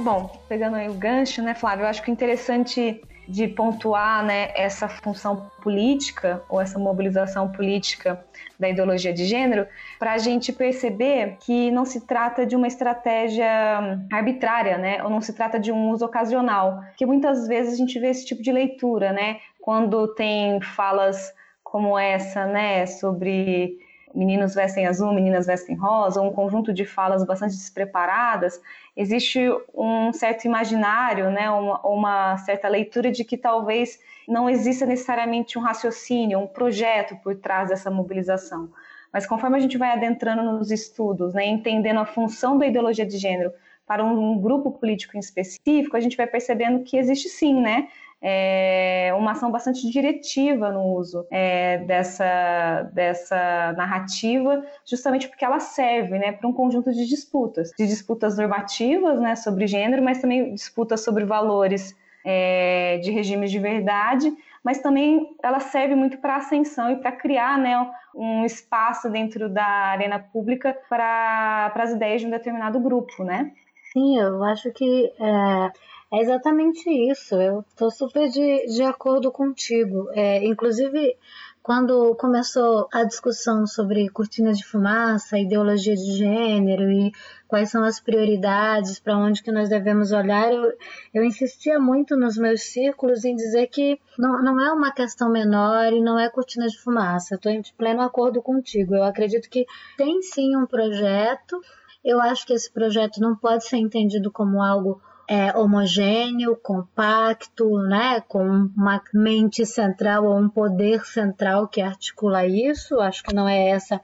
[0.00, 1.84] Bom, pegando aí o gancho, né, Flávio?
[1.84, 8.24] Eu acho que interessante de pontuar né, essa função política ou essa mobilização política
[8.58, 9.66] da ideologia de gênero
[9.98, 15.20] para a gente perceber que não se trata de uma estratégia arbitrária, né, ou não
[15.20, 18.52] se trata de um uso ocasional, que muitas vezes a gente vê esse tipo de
[18.52, 21.32] leitura, né, quando tem falas
[21.64, 23.76] como essa, né, sobre
[24.14, 28.60] meninos vestem azul, meninas vestem rosa, um conjunto de falas bastante despreparadas,
[28.96, 29.40] existe
[29.74, 35.62] um certo imaginário, né, uma, uma certa leitura de que talvez não exista necessariamente um
[35.62, 38.70] raciocínio, um projeto por trás dessa mobilização.
[39.12, 43.18] Mas conforme a gente vai adentrando nos estudos, né, entendendo a função da ideologia de
[43.18, 43.52] gênero
[43.86, 47.88] para um, um grupo político em específico, a gente vai percebendo que existe sim, né,
[48.22, 56.18] é, uma ação bastante diretiva no uso é, dessa, dessa narrativa, justamente porque ela serve
[56.18, 61.02] né, para um conjunto de disputas, de disputas normativas né, sobre gênero, mas também disputas
[61.02, 64.32] sobre valores é, de regimes de verdade,
[64.64, 69.64] mas também ela serve muito para ascensão e para criar né, um espaço dentro da
[69.64, 73.52] arena pública para as ideias de um determinado grupo, né?
[73.92, 75.72] Sim, eu acho que é,
[76.16, 77.34] é exatamente isso.
[77.34, 80.08] Eu estou super de, de acordo contigo.
[80.12, 81.16] É, inclusive,
[81.62, 87.12] quando começou a discussão sobre cortina de fumaça, ideologia de gênero e
[87.46, 90.72] quais são as prioridades, para onde que nós devemos olhar, eu,
[91.12, 95.92] eu insistia muito nos meus círculos em dizer que não, não é uma questão menor
[95.92, 97.34] e não é cortina de fumaça.
[97.34, 98.94] Estou em pleno acordo contigo.
[98.94, 99.66] Eu acredito que
[99.98, 101.60] tem sim um projeto.
[102.02, 108.20] Eu acho que esse projeto não pode ser entendido como algo é, homogêneo, compacto, né,
[108.28, 108.44] com
[108.76, 113.00] uma mente central ou um poder central que articula isso.
[113.00, 114.00] Acho que não é essa,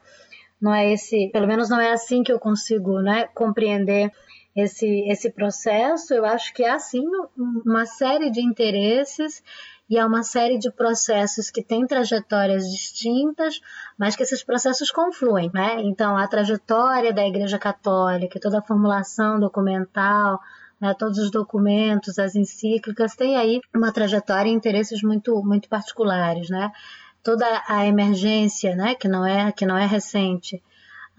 [0.61, 4.13] não é esse, pelo menos não é assim que eu consigo, né, compreender
[4.55, 6.13] esse esse processo.
[6.13, 7.05] Eu acho que é assim
[7.37, 9.43] uma série de interesses
[9.89, 13.61] e é uma série de processos que têm trajetórias distintas,
[13.99, 15.83] mas que esses processos confluem, né?
[15.83, 20.41] Então, a trajetória da Igreja Católica, toda a formulação documental,
[20.83, 26.51] né, todos os documentos, as encíclicas, têm aí uma trajetória e interesses muito, muito particulares,
[26.51, 26.73] né?
[27.23, 30.61] Toda a emergência, né, que não é, que não é recente,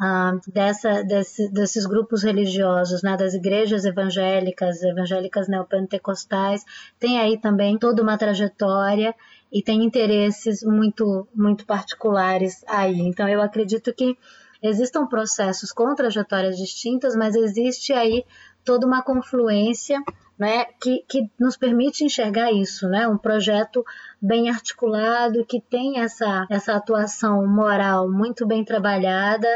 [0.02, 6.66] uh, dessa, desse, desses grupos religiosos, né, das igrejas evangélicas, evangélicas neopentecostais,
[7.00, 9.16] tem aí também toda uma trajetória
[9.50, 13.00] e tem interesses muito, muito particulares aí.
[13.00, 14.18] Então, eu acredito que
[14.62, 18.26] existam processos com trajetórias distintas, mas existe aí
[18.64, 20.02] toda uma confluência
[20.38, 23.86] né, que, que nos permite enxergar isso, né, um projeto
[24.22, 29.48] bem articulado, que tem essa, essa atuação moral muito bem trabalhada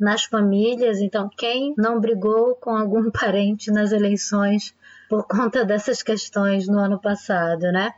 [0.00, 1.00] nas famílias.
[1.00, 4.74] Então, quem não brigou com algum parente nas eleições
[5.08, 7.92] por conta dessas questões no ano passado, né?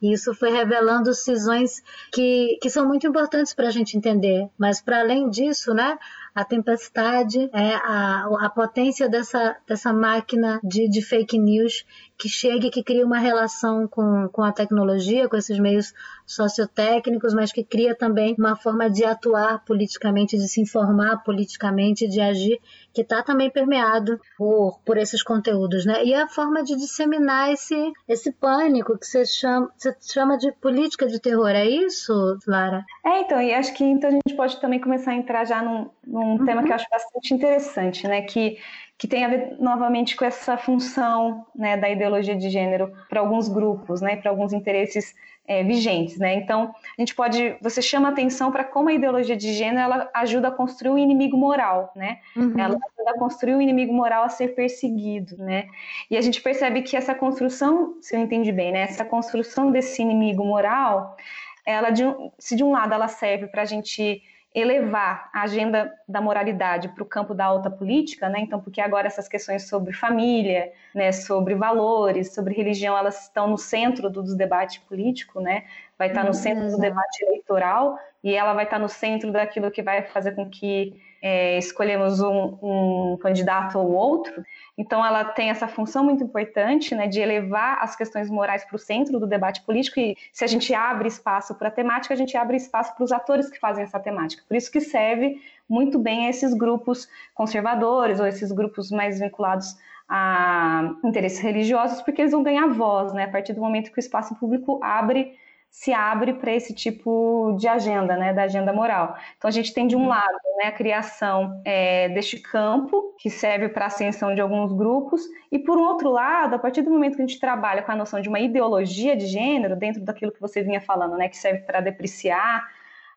[0.00, 4.48] E isso foi revelando cisões que, que são muito importantes para a gente entender.
[4.56, 5.98] Mas, para além disso, né,
[6.34, 11.84] a tempestade, é a, a potência dessa, dessa máquina de, de fake news
[12.20, 15.94] que chega e que cria uma relação com, com a tecnologia, com esses meios
[16.26, 22.20] sociotécnicos, mas que cria também uma forma de atuar politicamente, de se informar politicamente, de
[22.20, 22.60] agir,
[22.92, 26.04] que está também permeado por, por esses conteúdos, né?
[26.04, 31.06] E a forma de disseminar esse, esse pânico que você chama, você chama de política
[31.06, 32.84] de terror, é isso, Lara?
[33.04, 35.88] É, então, e acho que então a gente pode também começar a entrar já num,
[36.06, 36.44] num uhum.
[36.44, 38.20] tema que eu acho bastante interessante, né?
[38.22, 38.58] Que
[39.00, 43.48] que tem a ver novamente com essa função né, da ideologia de gênero para alguns
[43.48, 45.14] grupos, né, para alguns interesses
[45.48, 46.34] é, vigentes, né?
[46.34, 50.48] Então a gente pode, você chama atenção para como a ideologia de gênero ela ajuda
[50.48, 52.18] a construir um inimigo moral, né?
[52.36, 52.52] Uhum.
[52.58, 55.66] Ela ajuda a construir um inimigo moral a ser perseguido, né?
[56.10, 58.82] E a gente percebe que essa construção, se eu entendi bem, né?
[58.82, 61.16] Essa construção desse inimigo moral,
[61.64, 64.22] ela de um, se de um lado ela serve para a gente
[64.54, 68.40] elevar a agenda da moralidade para o campo da alta política, né?
[68.40, 73.56] Então, porque agora essas questões sobre família, né, sobre valores, sobre religião, elas estão no
[73.56, 75.64] centro do, do debate político, né?
[75.96, 79.82] Vai estar no centro do debate eleitoral e ela vai estar no centro daquilo que
[79.82, 84.42] vai fazer com que é, escolhemos um, um candidato ou outro.
[84.76, 88.78] Então, ela tem essa função muito importante né, de elevar as questões morais para o
[88.78, 90.00] centro do debate político.
[90.00, 93.12] E se a gente abre espaço para a temática, a gente abre espaço para os
[93.12, 94.42] atores que fazem essa temática.
[94.48, 99.76] Por isso que serve muito bem a esses grupos conservadores ou esses grupos mais vinculados
[100.08, 103.24] a interesses religiosos, porque eles vão ganhar voz, né?
[103.24, 105.38] A partir do momento que o espaço público abre
[105.70, 109.16] se abre para esse tipo de agenda, né, da agenda moral.
[109.38, 113.68] Então a gente tem de um lado né, a criação é, deste campo que serve
[113.68, 117.16] para a ascensão de alguns grupos e por um outro lado, a partir do momento
[117.16, 120.40] que a gente trabalha com a noção de uma ideologia de gênero dentro daquilo que
[120.40, 122.68] você vinha falando, né, que serve para depreciar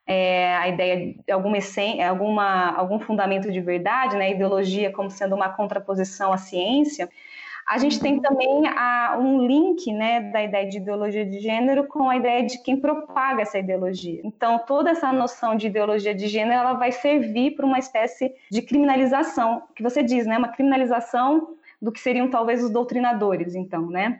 [0.06, 1.60] é, a ideia de alguma,
[2.08, 7.10] alguma algum fundamento de verdade, né, ideologia como sendo uma contraposição à ciência.
[7.74, 12.08] A gente tem também a, um link né, da ideia de ideologia de gênero com
[12.08, 14.22] a ideia de quem propaga essa ideologia.
[14.24, 18.62] Então, toda essa noção de ideologia de gênero ela vai servir para uma espécie de
[18.62, 24.20] criminalização, que você diz, né, uma criminalização do que seriam talvez os doutrinadores, então, né?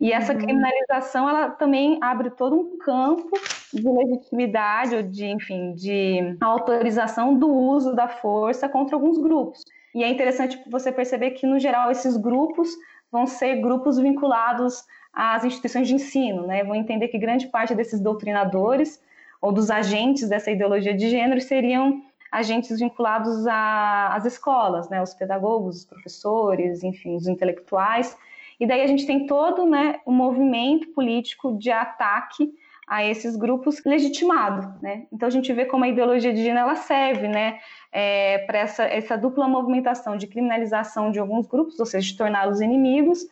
[0.00, 0.40] E essa uhum.
[0.40, 3.30] criminalização, ela também abre todo um campo
[3.72, 9.64] de legitimidade ou de, enfim, de autorização do uso da força contra alguns grupos.
[9.98, 12.68] E é interessante você perceber que, no geral, esses grupos
[13.10, 16.62] vão ser grupos vinculados às instituições de ensino, né?
[16.62, 19.02] Vão entender que grande parte desses doutrinadores
[19.42, 25.02] ou dos agentes dessa ideologia de gênero seriam agentes vinculados às escolas, né?
[25.02, 28.16] Os pedagogos, os professores, enfim, os intelectuais.
[28.60, 32.52] E daí a gente tem todo né, um movimento político de ataque
[32.88, 35.06] a esses grupos legitimado, né?
[35.12, 37.58] Então a gente vê como a ideologia de gênero ela serve, né,
[37.92, 42.60] é, para essa, essa dupla movimentação de criminalização de alguns grupos, ou seja, de torná-los
[42.60, 43.26] inimigos,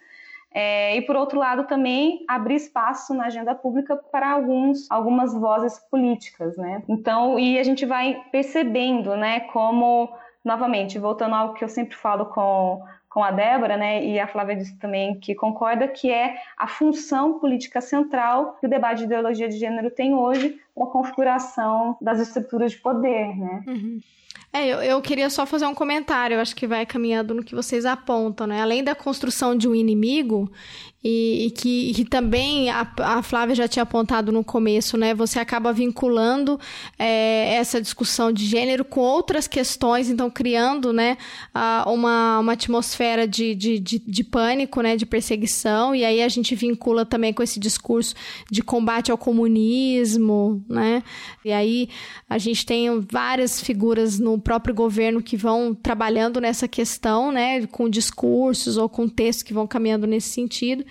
[0.53, 5.79] é, e por outro lado também abrir espaço na agenda pública para alguns, algumas vozes
[5.91, 6.83] políticas, né?
[6.89, 10.11] Então, e a gente vai percebendo, né, como
[10.45, 12.83] novamente voltando ao que eu sempre falo com
[13.17, 17.39] com a Débora, né, e a Flávia disse também que concorda, que é a função
[17.39, 22.73] política central que o debate de ideologia de gênero tem hoje, a configuração das estruturas
[22.73, 23.65] de poder, né.
[23.67, 24.01] Uhum.
[24.53, 27.55] É, eu, eu queria só fazer um comentário, eu acho que vai caminhando no que
[27.55, 28.63] vocês apontam, né?
[28.63, 30.51] Além da construção de um inimigo,
[31.09, 35.15] e, e que, e também a, a, Flávia já tinha apontado no começo, né?
[35.15, 36.59] Você acaba vinculando
[36.99, 41.17] é, essa discussão de gênero com outras questões, então criando, né,
[41.87, 46.57] uma, uma atmosfera de, de, de, de pânico, né, de perseguição, e aí a gente
[46.57, 48.13] vincula também com esse discurso
[48.51, 51.05] de combate ao comunismo, né?
[51.45, 51.89] E aí
[52.29, 57.67] a gente tem várias figuras no no próprio governo que vão trabalhando nessa questão, né,
[57.67, 60.85] com discursos ou com textos que vão caminhando nesse sentido.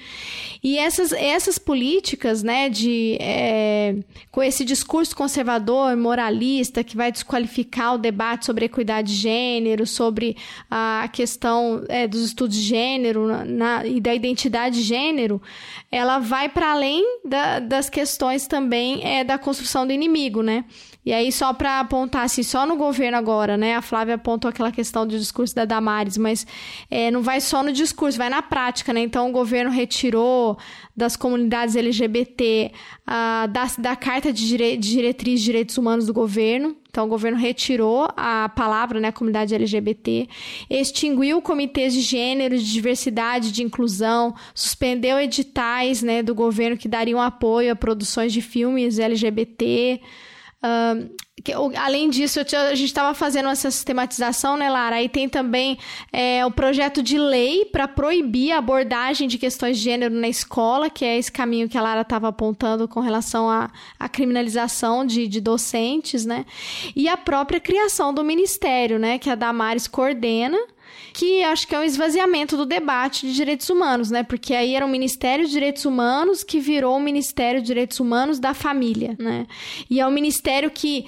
[0.64, 3.96] E essas, essas políticas, né, de, é,
[4.32, 10.36] com esse discurso conservador, moralista, que vai desqualificar o debate sobre equidade de gênero, sobre
[10.70, 15.40] a questão é, dos estudos de gênero na, e da identidade de gênero,
[15.92, 20.66] ela vai para além da, das questões também é, da construção do inimigo, né?
[21.06, 23.76] E aí, só para apontar, assim, só no governo agora, né?
[23.76, 26.48] A Flávia apontou aquela questão do discurso da Damares, mas
[26.90, 29.02] é, não vai só no discurso, vai na prática, né?
[29.02, 30.58] Então, o governo retirou
[30.98, 32.72] das comunidades LGBT
[33.08, 36.76] uh, da, da Carta de, Dire de Diretriz de Direitos Humanos do governo.
[36.90, 40.30] Então, o governo retirou a palavra, né, comunidade LGBT,
[40.70, 47.22] extinguiu comitês de gênero, de diversidade, de inclusão, suspendeu editais, né, do governo que dariam
[47.22, 50.00] apoio a produções de filmes LGBT,
[51.78, 54.96] Além disso, tinha, a gente estava fazendo essa sistematização, né, Lara?
[54.96, 55.78] Aí tem também
[56.12, 60.90] é, o projeto de lei para proibir a abordagem de questões de gênero na escola,
[60.90, 65.28] que é esse caminho que a Lara estava apontando com relação à, à criminalização de,
[65.28, 66.46] de docentes, né?
[66.96, 70.58] E a própria criação do ministério, né, que a Damares coordena
[71.16, 74.22] que acho que é um esvaziamento do debate de direitos humanos, né?
[74.22, 78.38] Porque aí era um Ministério de Direitos Humanos que virou o Ministério de Direitos Humanos
[78.38, 79.48] da Família, né?
[79.90, 81.06] E é um ministério que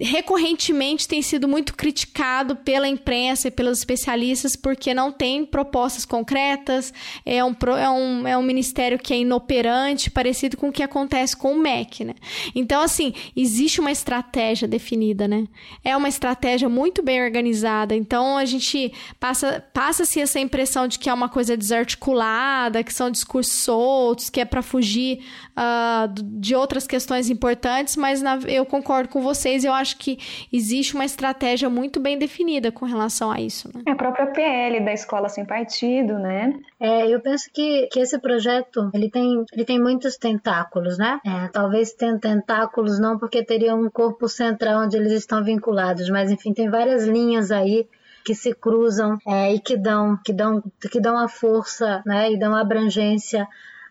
[0.00, 6.92] recorrentemente tem sido muito criticado pela imprensa e pelos especialistas porque não tem propostas concretas,
[7.26, 11.36] é um, é um, é um ministério que é inoperante, parecido com o que acontece
[11.36, 12.14] com o MEC, né?
[12.54, 15.46] Então, assim, existe uma estratégia definida, né?
[15.84, 21.10] É uma estratégia muito bem organizada, então a gente passa, passa-se essa impressão de que
[21.10, 25.24] é uma coisa desarticulada, que são discursos soltos, que é para fugir
[25.56, 30.18] uh, de outras questões importantes, mas na, eu concordo com vocês, eu acho acho que
[30.52, 33.68] existe uma estratégia muito bem definida com relação a isso.
[33.74, 33.82] Né?
[33.86, 36.54] É a própria PL da Escola Sem Partido, né?
[36.78, 41.18] É, eu penso que, que esse projeto ele tem, ele tem muitos tentáculos, né?
[41.24, 46.30] É, talvez tenha tentáculos não porque teria um corpo central onde eles estão vinculados, mas
[46.30, 47.88] enfim, tem várias linhas aí
[48.24, 52.30] que se cruzam é, e que dão, que dão, que dão a força, né?
[52.30, 53.48] E dão abrangência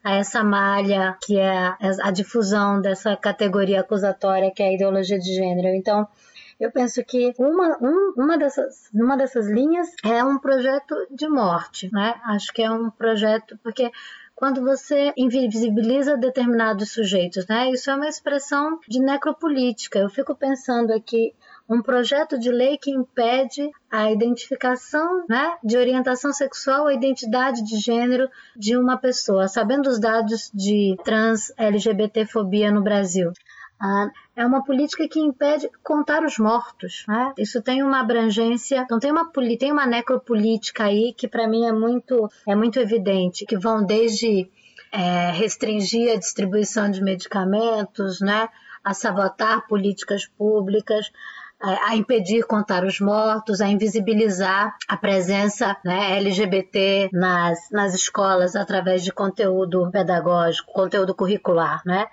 [0.08, 5.36] a essa malha que é a difusão dessa categoria acusatória que é a ideologia de
[5.36, 5.68] gênero.
[5.76, 6.08] Então,
[6.58, 11.90] eu penso que uma, um, uma, dessas, uma dessas linhas é um projeto de morte,
[11.92, 12.16] né?
[12.24, 13.92] Acho que é um projeto porque
[14.34, 17.70] quando você invisibiliza determinados sujeitos, né?
[17.72, 20.00] Isso é uma expressão de necropolítica.
[20.00, 21.34] Eu fico pensando aqui
[21.70, 27.78] um projeto de lei que impede a identificação né, de orientação sexual ou identidade de
[27.78, 33.32] gênero de uma pessoa, sabendo os dados de trans LGBTfobia no Brasil.
[33.80, 37.04] Ah, é uma política que impede contar os mortos.
[37.08, 37.34] Né?
[37.38, 41.72] Isso tem uma abrangência, então tem uma, tem uma necropolítica aí que para mim é
[41.72, 44.50] muito, é muito evidente, que vão desde
[44.92, 48.50] é, restringir a distribuição de medicamentos, né,
[48.84, 51.12] a sabotar políticas públicas,
[51.60, 59.04] a impedir contar os mortos, a invisibilizar a presença né, LGBT nas, nas escolas através
[59.04, 62.06] de conteúdo pedagógico, conteúdo curricular, né?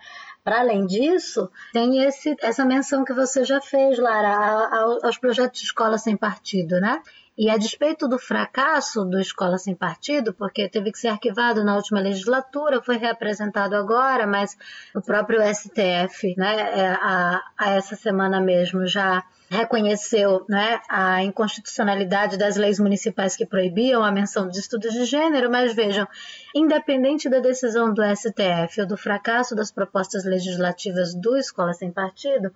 [0.42, 5.66] Para além disso, tem esse, essa menção que você já fez, Lara, aos projetos de
[5.66, 7.00] escola sem partido, né?
[7.36, 11.74] E a despeito do fracasso do Escola Sem Partido, porque teve que ser arquivado na
[11.74, 14.56] última legislatura, foi reapresentado agora, mas
[14.94, 22.36] o próprio STF, né, é, a, a essa semana mesmo, já reconheceu né, a inconstitucionalidade
[22.36, 26.06] das leis municipais que proibiam a menção dos estudos de gênero, mas vejam,
[26.54, 32.52] independente da decisão do STF ou do fracasso das propostas legislativas do Escola Sem Partido,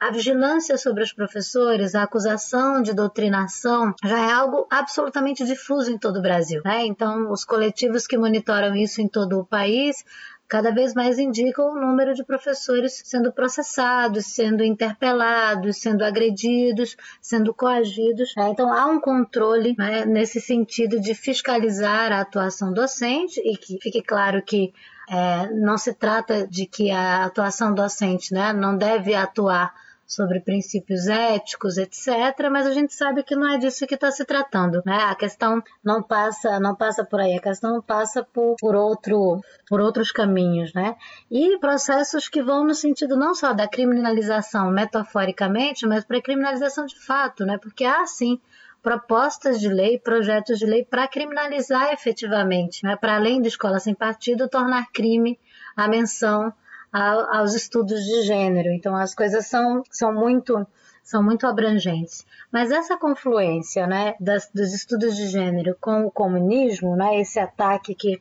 [0.00, 5.98] a vigilância sobre os professores, a acusação de doutrinação já é algo absolutamente difuso em
[5.98, 6.62] todo o Brasil.
[6.64, 6.86] Né?
[6.86, 10.04] Então, os coletivos que monitoram isso em todo o país
[10.48, 17.52] cada vez mais indicam o número de professores sendo processados, sendo interpelados, sendo agredidos, sendo
[17.52, 18.32] coagidos.
[18.34, 18.48] Né?
[18.48, 24.00] Então há um controle né, nesse sentido de fiscalizar a atuação docente e que fique
[24.00, 24.72] claro que
[25.10, 29.72] é, não se trata de que a atuação docente né, não deve atuar
[30.08, 32.48] sobre princípios éticos, etc.
[32.50, 34.96] Mas a gente sabe que não é disso que está se tratando, né?
[35.04, 37.36] A questão não passa, não passa por aí.
[37.36, 40.96] A questão passa por, por outro, por outros caminhos, né?
[41.30, 46.98] E processos que vão no sentido não só da criminalização metaforicamente, mas para criminalização de
[46.98, 47.58] fato, né?
[47.58, 48.40] Porque há sim
[48.82, 52.96] propostas de lei, projetos de lei para criminalizar efetivamente, né?
[52.96, 55.38] para além da escola sem partido, tornar crime
[55.76, 56.52] a menção
[56.92, 58.70] aos estudos de gênero.
[58.70, 60.66] Então as coisas são, são muito
[61.08, 62.26] são muito abrangentes.
[62.52, 67.94] Mas essa confluência né, das, dos estudos de gênero com o comunismo, né, esse ataque
[67.94, 68.20] que,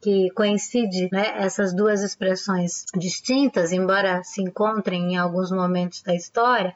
[0.00, 6.74] que coincide né, essas duas expressões distintas, embora se encontrem em alguns momentos da história,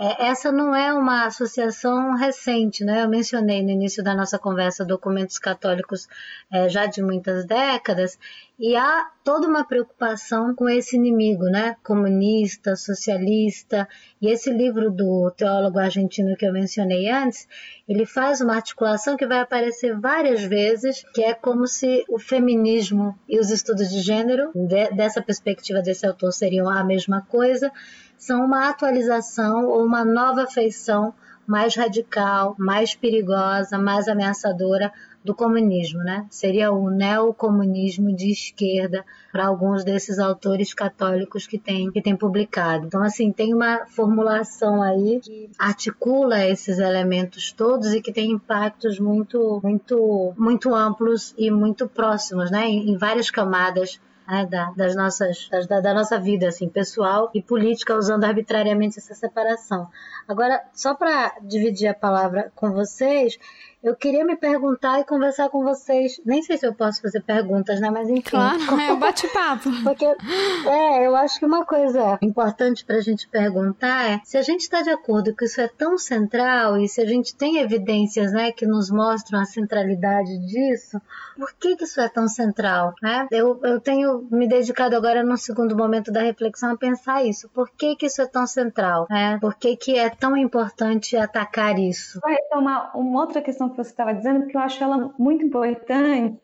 [0.00, 3.04] essa não é uma associação recente, né?
[3.04, 6.08] Eu mencionei no início da nossa conversa documentos católicos
[6.50, 8.18] é, já de muitas décadas,
[8.60, 11.76] e há toda uma preocupação com esse inimigo, né?
[11.82, 13.88] Comunista, socialista.
[14.20, 17.48] E esse livro do teólogo argentino que eu mencionei antes,
[17.88, 23.18] ele faz uma articulação que vai aparecer várias vezes, que é como se o feminismo
[23.26, 27.72] e os estudos de gênero, de, dessa perspectiva desse autor, seriam a mesma coisa
[28.18, 31.14] são uma atualização ou uma nova feição
[31.46, 34.92] mais radical, mais perigosa, mais ameaçadora
[35.22, 36.26] do comunismo, né?
[36.30, 42.86] Seria o neocomunismo de esquerda para alguns desses autores católicos que têm que tem publicado.
[42.86, 48.98] Então, assim, tem uma formulação aí que articula esses elementos todos e que tem impactos
[48.98, 52.66] muito, muito, muito amplos e muito próximos, né?
[52.66, 54.00] Em, em várias camadas
[54.30, 59.14] né, da, das nossas, da, da, nossa vida, assim, pessoal e política, usando arbitrariamente essa
[59.14, 59.88] separação.
[60.28, 63.36] Agora, só para dividir a palavra com vocês,
[63.82, 66.20] eu queria me perguntar e conversar com vocês.
[66.24, 67.90] Nem sei se eu posso fazer perguntas, né?
[67.90, 68.22] Mas enfim.
[68.22, 69.70] Claro, é um bate-papo.
[69.82, 74.42] Porque, é, eu acho que uma coisa importante para a gente perguntar é se a
[74.42, 78.32] gente está de acordo que isso é tão central e se a gente tem evidências,
[78.32, 81.00] né, que nos mostram a centralidade disso,
[81.36, 83.26] por que, que isso é tão central, né?
[83.30, 87.48] Eu, eu tenho me dedicado agora, no segundo momento da reflexão, a pensar isso.
[87.48, 89.06] Por que, que isso é tão central?
[89.08, 89.38] Né?
[89.40, 92.20] Por que, que é tão importante atacar isso?
[92.20, 96.40] Vai retomar uma outra questão que você estava dizendo, porque eu acho ela muito importante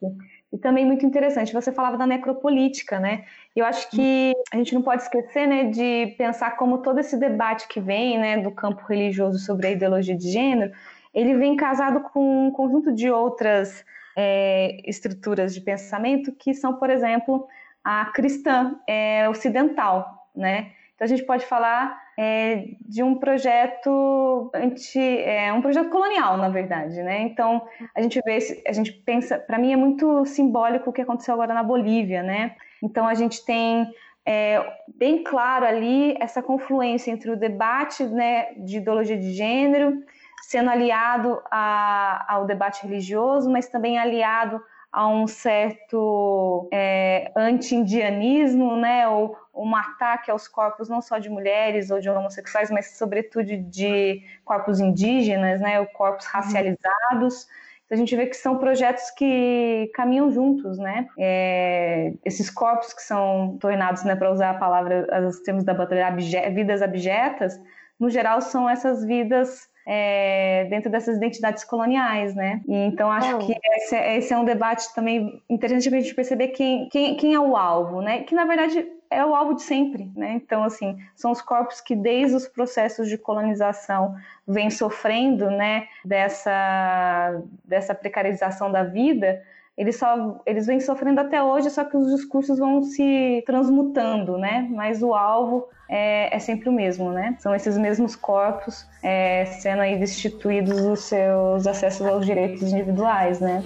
[0.53, 1.53] e também muito interessante.
[1.53, 3.25] Você falava da necropolítica, né?
[3.55, 7.69] Eu acho que a gente não pode esquecer, né, de pensar como todo esse debate
[7.69, 10.73] que vem, né, do campo religioso sobre a ideologia de gênero,
[11.13, 13.85] ele vem casado com um conjunto de outras
[14.17, 17.47] é, estruturas de pensamento que são, por exemplo,
[17.83, 20.73] a cristã é, ocidental, né?
[20.95, 26.49] Então a gente pode falar é, de um projeto anti, é, um projeto colonial, na
[26.49, 27.23] verdade, né?
[27.23, 27.63] Então
[27.95, 31.53] a gente vê, a gente pensa, para mim é muito simbólico o que aconteceu agora
[31.53, 32.57] na Bolívia, né?
[32.83, 33.87] Então a gente tem
[34.25, 34.65] é,
[34.97, 40.03] bem claro ali essa confluência entre o debate né, de ideologia de gênero
[40.43, 44.63] sendo aliado a, ao debate religioso, mas também aliado
[44.97, 51.91] a um certo é, anti-indianismo, né, ou um ataque aos corpos não só de mulheres
[51.91, 56.33] ou de homossexuais, mas sobretudo de corpos indígenas, né, ou corpos uhum.
[56.33, 57.47] racializados.
[57.85, 61.07] Então, a gente vê que são projetos que caminham juntos, né?
[61.19, 66.11] É, esses corpos que são tornados, né, para usar a palavra, os termos da batalha,
[66.55, 67.61] vidas abjetas,
[68.01, 72.61] no geral são essas vidas é, dentro dessas identidades coloniais, né?
[72.67, 73.39] E, então acho oh.
[73.39, 77.17] que esse, é, esse, é um debate também interessante para a gente perceber quem, quem,
[77.17, 78.25] quem é o alvo, né?
[78.25, 80.33] Que na verdade é o alvo de sempre, né?
[80.33, 84.17] Então, assim, são os corpos que desde os processos de colonização
[84.47, 89.43] vêm sofrendo, né, dessa, dessa precarização da vida,
[89.77, 94.69] eles só eles vêm sofrendo até hoje, só que os discursos vão se transmutando, né?
[94.71, 97.37] Mas o alvo é, é sempre o mesmo, né?
[97.39, 103.63] São esses mesmos corpos é, sendo aí destituídos dos seus acessos aos direitos individuais, né?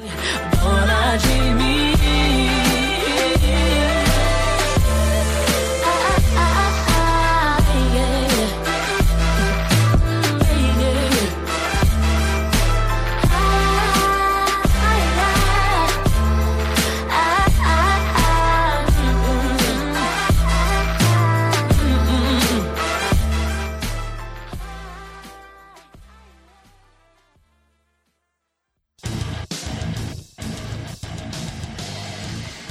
[0.61, 2.60] Dona de mim.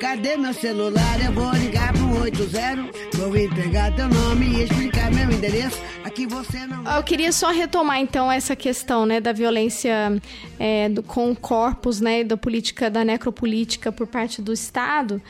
[0.00, 1.24] Cadê meu celular?
[1.24, 3.18] Eu vou ligar pro 80.
[3.18, 5.76] Vou entregar teu nome e explicar meu endereço.
[6.04, 6.84] Aqui você não.
[6.96, 10.20] Eu queria só retomar então essa questão, né, da violência
[10.58, 15.20] é, do, com corpos, né, da política, da necropolítica por parte do Estado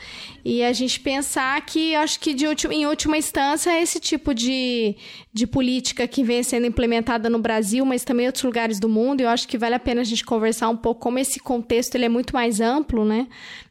[0.43, 4.95] e a gente pensar que acho que de em última instância esse tipo de,
[5.31, 9.21] de política que vem sendo implementada no Brasil, mas também em outros lugares do mundo,
[9.21, 12.05] eu acho que vale a pena a gente conversar um pouco como esse contexto ele
[12.05, 13.27] é muito mais amplo, né?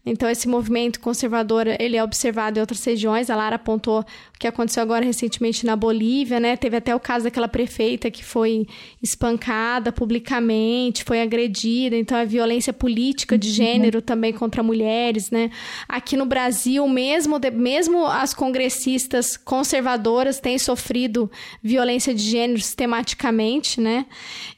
[0.07, 3.31] Então esse movimento conservador ele é observado em outras regiões.
[3.31, 6.57] A Lara apontou o que aconteceu agora recentemente na Bolívia, né?
[6.57, 8.67] Teve até o caso daquela prefeita que foi
[9.03, 11.97] espancada publicamente, foi agredida.
[11.97, 15.51] Então a violência política de gênero também contra mulheres, né?
[15.89, 21.31] Aqui no Brasil, mesmo mesmo as congressistas conservadoras têm sofrido
[21.63, 24.07] violência de gênero sistematicamente, né?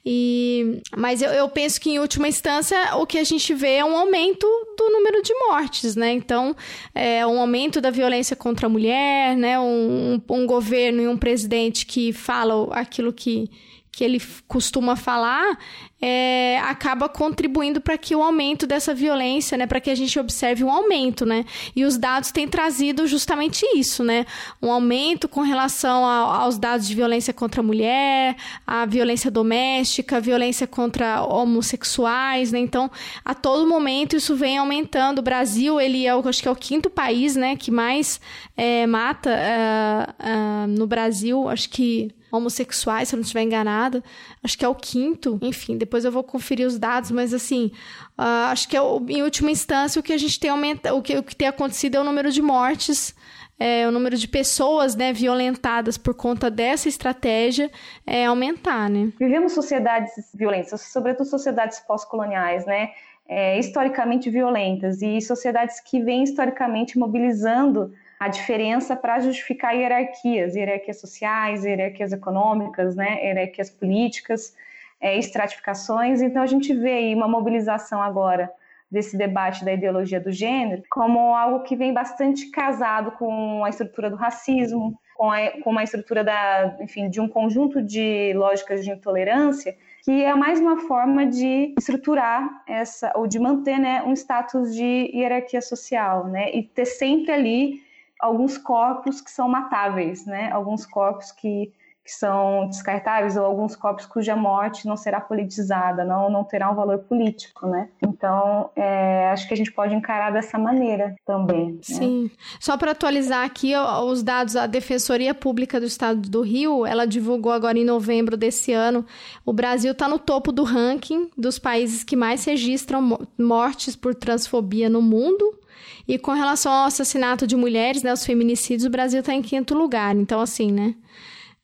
[0.04, 3.84] E mas eu, eu penso que em última instância o que a gente vê é
[3.84, 6.12] um aumento do número de mortes, né?
[6.22, 6.54] Então,
[6.94, 9.58] é um aumento da violência contra a mulher, né?
[9.58, 13.50] Um, um, um governo e um presidente que fala aquilo que,
[13.92, 15.58] que ele costuma falar,
[16.00, 20.64] é, acaba contribuindo para que o aumento dessa violência, né, para que a gente observe
[20.64, 21.44] um aumento, né?
[21.74, 24.24] E os dados têm trazido justamente isso, né?
[24.62, 28.36] Um aumento com relação a, aos dados de violência contra a mulher,
[28.66, 32.60] a violência doméstica, violência contra homossexuais, né?
[32.60, 32.90] Então,
[33.24, 35.18] a todo momento isso vem aumentando.
[35.18, 38.20] O Brasil, ele é, acho que é o quinto país, né, que mais
[38.56, 41.48] é, mata uh, uh, no Brasil.
[41.48, 44.02] Acho que homossexuais, se eu não estiver enganada.
[44.42, 45.38] Acho que é o quinto.
[45.42, 47.72] Enfim, depois eu vou conferir os dados, mas assim,
[48.18, 51.02] uh, acho que é o, em última instância o que a gente tem aumenta, o
[51.02, 53.14] que, o que tem acontecido é o número de mortes.
[53.62, 57.70] É, o número de pessoas né, violentadas por conta dessa estratégia
[58.06, 59.12] é aumentar, né?
[59.18, 62.88] Vivemos sociedades violentas, sobretudo sociedades pós-coloniais, né?
[63.28, 71.00] É, historicamente violentas e sociedades que vêm historicamente mobilizando a diferença para justificar hierarquias, hierarquias
[71.00, 74.54] sociais, hierarquias econômicas, né, hierarquias políticas,
[75.00, 76.20] é, estratificações.
[76.20, 78.52] Então a gente vê aí uma mobilização agora
[78.90, 84.10] desse debate da ideologia do gênero como algo que vem bastante casado com a estrutura
[84.10, 88.90] do racismo, com, a, com uma estrutura da, enfim, de um conjunto de lógicas de
[88.90, 94.74] intolerância que é mais uma forma de estruturar essa ou de manter né, um status
[94.74, 97.89] de hierarquia social, né, e ter sempre ali
[98.20, 100.50] alguns corpos que são matáveis, né?
[100.52, 101.72] Alguns corpos que,
[102.04, 106.74] que são descartáveis ou alguns corpos cuja morte não será politizada, não, não terá um
[106.74, 107.88] valor político, né?
[108.02, 111.72] Então, é, acho que a gente pode encarar dessa maneira também.
[111.72, 111.78] Né?
[111.82, 112.30] Sim.
[112.58, 117.52] Só para atualizar aqui os dados, a Defensoria Pública do Estado do Rio, ela divulgou
[117.52, 119.04] agora em novembro desse ano,
[119.46, 124.90] o Brasil está no topo do ranking dos países que mais registram mortes por transfobia
[124.90, 125.58] no mundo.
[126.06, 129.74] E com relação ao assassinato de mulheres, né, os feminicídios, o Brasil está em quinto
[129.74, 130.16] lugar.
[130.16, 130.94] Então, assim, né?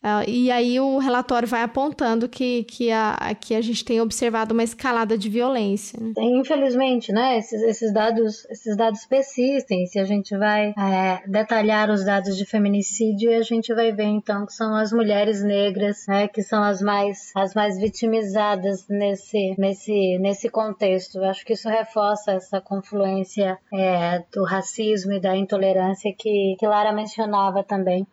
[0.06, 4.54] Uh, e aí o relatório vai apontando que, que, a, que a gente tem observado
[4.54, 5.98] uma escalada de violência.
[6.00, 6.12] Né?
[6.16, 9.84] Infelizmente, né, esses, esses, dados, esses dados persistem.
[9.86, 14.46] Se a gente vai é, detalhar os dados de feminicídio, a gente vai ver então
[14.46, 20.18] que são as mulheres negras né, que são as mais, as mais vitimizadas nesse, nesse,
[20.20, 21.18] nesse contexto.
[21.18, 26.66] Eu acho que isso reforça essa confluência é, do racismo e da intolerância que, que
[26.66, 28.06] Lara mencionava também.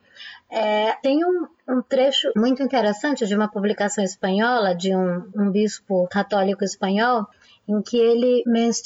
[0.56, 6.08] É, tem um, um, trecho muito interessante de uma publicação espanhola de um, um bispo
[6.12, 7.28] católico espanhol
[7.68, 8.43] em que ele,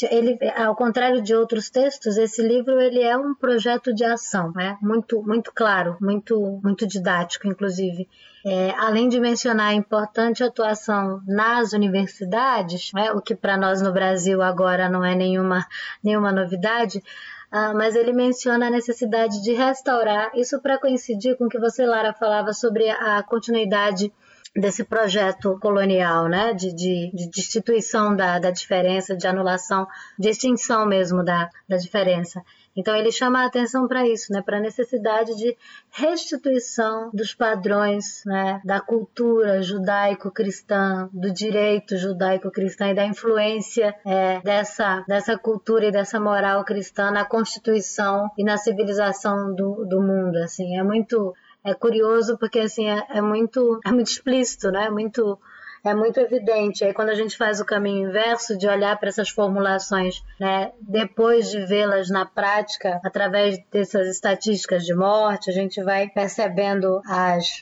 [0.10, 4.78] ele, ao contrário de outros textos, esse livro ele é um projeto de ação, né?
[4.82, 8.08] muito, muito claro, muito, muito didático, inclusive.
[8.46, 13.12] É, além de mencionar a importante atuação nas universidades, né?
[13.12, 15.68] o que para nós no Brasil agora não é nenhuma,
[16.02, 17.04] nenhuma novidade,
[17.52, 21.86] ah, mas ele menciona a necessidade de restaurar, isso para coincidir com o que você,
[21.86, 24.12] Lara, falava sobre a continuidade
[24.56, 29.88] desse projeto colonial, né, de, de, de destituição da, da diferença, de anulação,
[30.18, 32.44] de extinção mesmo da, da diferença.
[32.78, 35.58] Então ele chama a atenção para isso, né, para a necessidade de
[35.90, 45.04] restituição dos padrões, né, da cultura judaico-cristã, do direito judaico-cristão e da influência é, dessa
[45.08, 50.38] dessa cultura e dessa moral cristã na constituição e na civilização do, do mundo.
[50.38, 54.86] Assim, é muito é curioso porque assim é, é muito é muito explícito, né?
[54.86, 55.40] É muito
[55.84, 56.84] é muito evidente.
[56.84, 61.50] Aí quando a gente faz o caminho inverso de olhar para essas formulações, né, depois
[61.50, 67.62] de vê-las na prática, através dessas estatísticas de morte, a gente vai percebendo as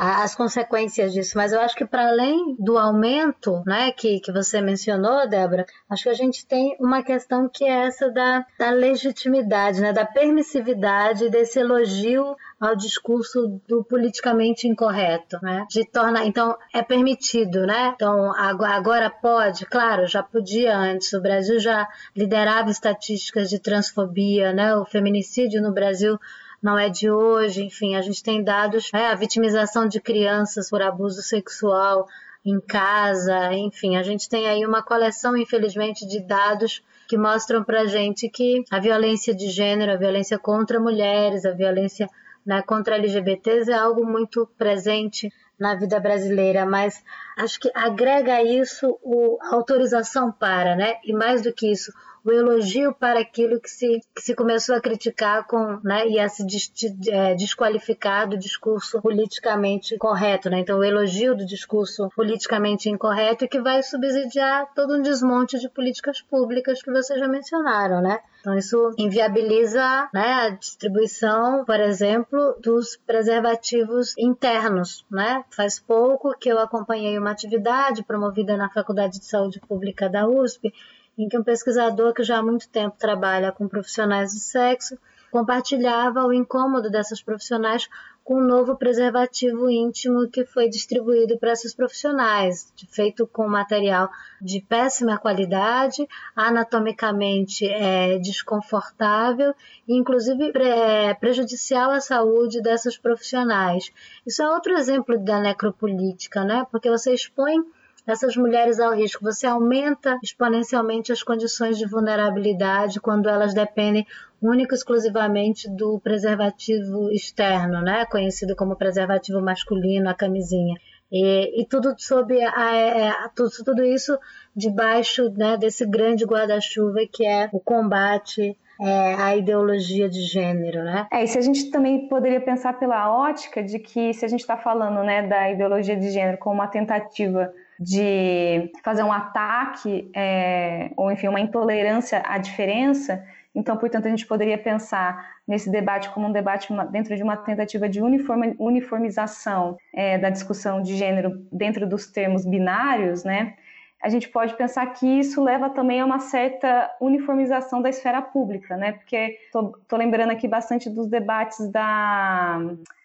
[0.00, 4.60] as consequências disso, mas eu acho que para além do aumento, né, que, que você
[4.60, 9.80] mencionou, Débora, acho que a gente tem uma questão que é essa da, da legitimidade,
[9.80, 16.80] né, da permissividade desse elogio ao discurso do politicamente incorreto, né, de tornar, então é
[16.80, 23.58] permitido, né, então agora pode, claro, já podia antes, o Brasil já liderava estatísticas de
[23.58, 26.16] transfobia, né, o feminicídio no Brasil
[26.62, 30.82] não é de hoje, enfim, a gente tem dados, né, a vitimização de crianças por
[30.82, 32.08] abuso sexual
[32.44, 37.86] em casa, enfim, a gente tem aí uma coleção, infelizmente, de dados que mostram pra
[37.86, 42.08] gente que a violência de gênero, a violência contra mulheres, a violência
[42.44, 47.02] né, contra LGBTs é algo muito presente na vida brasileira, mas
[47.36, 48.98] acho que agrega isso
[49.42, 50.96] a autorização para, né?
[51.04, 51.92] E mais do que isso,
[52.28, 56.28] o elogio para aquilo que se, que se começou a criticar com, né, e a
[56.28, 56.70] se des,
[57.08, 60.60] é, desqualificar do discurso politicamente correto, né?
[60.60, 66.20] Então, o elogio do discurso politicamente incorreto que vai subsidiar todo um desmonte de políticas
[66.20, 68.20] públicas que vocês já mencionaram, né?
[68.40, 75.04] Então, isso inviabiliza né, a distribuição, por exemplo, dos preservativos internos.
[75.10, 75.44] Né?
[75.50, 80.72] Faz pouco que eu acompanhei uma atividade promovida na Faculdade de Saúde Pública da USP,
[81.18, 84.96] em que um pesquisador que já há muito tempo trabalha com profissionais de sexo
[85.30, 87.88] compartilhava o incômodo dessas profissionais
[88.24, 94.60] com um novo preservativo íntimo que foi distribuído para esses profissionais, feito com material de
[94.60, 96.06] péssima qualidade,
[96.36, 99.54] anatomicamente é, desconfortável
[99.86, 103.90] e, inclusive, é, prejudicial à saúde dessas profissionais.
[104.26, 106.66] Isso é outro exemplo da necropolítica, né?
[106.70, 107.64] Porque você expõe
[108.08, 109.24] essas mulheres ao risco.
[109.24, 114.06] Você aumenta exponencialmente as condições de vulnerabilidade quando elas dependem
[114.40, 118.06] única e exclusivamente do preservativo externo, né?
[118.06, 120.74] conhecido como preservativo masculino, a camisinha.
[121.10, 124.18] E, e tudo sobre a, a, é, tudo, tudo isso
[124.54, 131.06] debaixo né, desse grande guarda-chuva que é o combate é, à ideologia de gênero, né?
[131.12, 134.40] É, e se a gente também poderia pensar pela ótica de que se a gente
[134.40, 140.90] está falando né, da ideologia de gênero como uma tentativa de fazer um ataque é,
[140.96, 143.24] ou enfim uma intolerância à diferença,
[143.54, 147.88] então, portanto, a gente poderia pensar nesse debate como um debate dentro de uma tentativa
[147.88, 153.54] de uniformização é, da discussão de gênero dentro dos termos binários, né?
[154.00, 158.76] A gente pode pensar que isso leva também a uma certa uniformização da esfera pública,
[158.76, 158.92] né?
[158.92, 162.60] Porque estou lembrando aqui bastante dos debates da,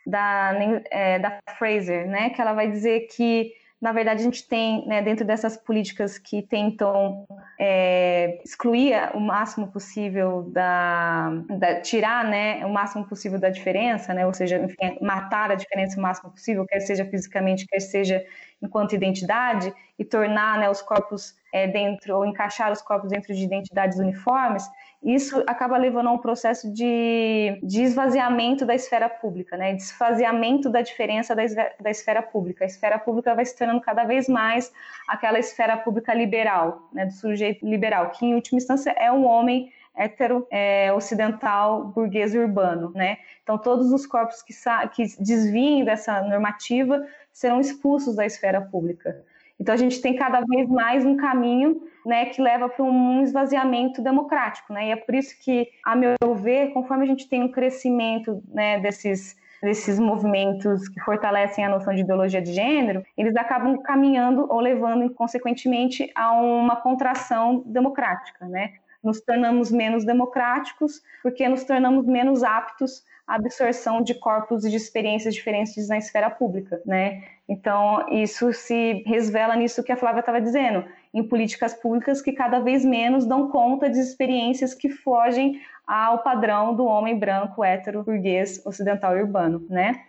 [0.06, 0.54] da,
[0.92, 2.30] é, da Fraser, né?
[2.30, 3.52] Que ela vai dizer que
[3.84, 7.28] na verdade, a gente tem, né, dentro dessas políticas que tentam
[7.60, 11.30] é, excluir o máximo possível da,
[11.60, 16.00] da, tirar, né, o máximo possível da diferença, né, ou seja, enfim, matar a diferença
[16.00, 18.26] o máximo possível, quer seja fisicamente, quer seja
[18.62, 23.44] enquanto identidade, e tornar né, os corpos é, dentro, ou encaixar os corpos dentro de
[23.44, 24.66] identidades uniformes,
[25.04, 29.74] isso acaba levando a um processo de, de esvaziamento da esfera pública, né?
[29.74, 31.44] Desfaziamento da diferença da,
[31.80, 32.64] da esfera pública.
[32.64, 34.72] A esfera pública vai se tornando cada vez mais
[35.08, 37.06] aquela esfera pública liberal, né?
[37.06, 42.92] Do sujeito liberal, que em última instância é um homem hetero é, ocidental burguês urbano,
[42.96, 43.18] né?
[43.44, 44.54] Então todos os corpos que,
[44.96, 49.24] que desviem dessa normativa serão expulsos da esfera pública.
[49.60, 54.02] Então a gente tem cada vez mais um caminho né, que leva para um esvaziamento
[54.02, 54.74] democrático.
[54.74, 54.88] Né?
[54.88, 58.80] E é por isso que, a meu ver, conforme a gente tem um crescimento né,
[58.80, 64.60] desses desses movimentos que fortalecem a noção de ideologia de gênero, eles acabam caminhando ou
[64.60, 68.74] levando, consequentemente, a uma contração democrática, né?
[69.04, 74.78] Nos tornamos menos democráticos porque nos tornamos menos aptos à absorção de corpos e de
[74.78, 77.24] experiências diferentes na esfera pública, né?
[77.48, 82.60] Então, isso se resvela nisso que a Flávia estava dizendo em políticas públicas que cada
[82.60, 88.66] vez menos dão conta de experiências que fogem ao padrão do homem branco, hétero, burguês,
[88.66, 90.02] ocidental e urbano, né?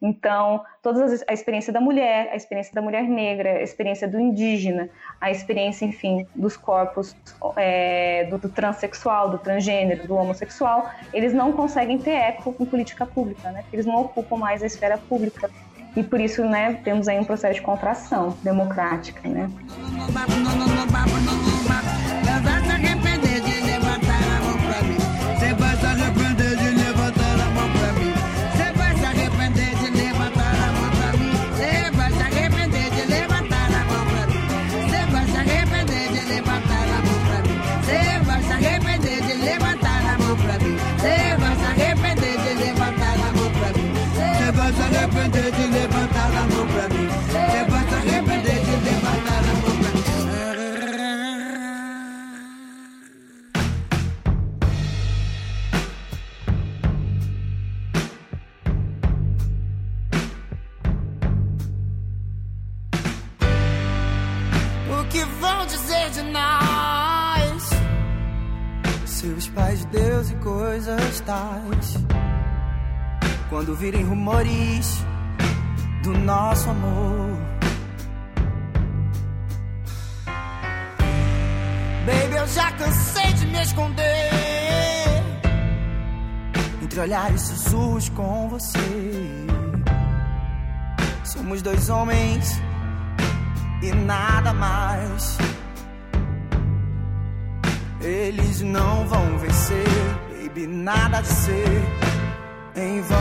[0.00, 4.90] Então, toda a experiência da mulher, a experiência da mulher negra, a experiência do indígena,
[5.20, 7.16] a experiência, enfim, dos corpos
[7.56, 13.06] é, do, do, transexual, do transgênero, do homossexual, eles não conseguem ter eco em política
[13.06, 13.64] pública, né?
[13.72, 15.50] Eles não ocupam mais a esfera pública
[15.96, 19.50] e por isso, né, temos aí um processo de contração democrática, né?
[73.66, 75.04] Quando virem rumores
[76.04, 77.36] do nosso amor.
[82.06, 84.30] Baby, eu já cansei de me esconder
[86.80, 88.78] entre olhares sussurros com você.
[91.24, 92.62] Somos dois homens
[93.82, 95.38] e nada mais.
[98.00, 99.88] Eles não vão vencer,
[100.40, 102.05] baby, nada de ser
[102.76, 103.16] em vão.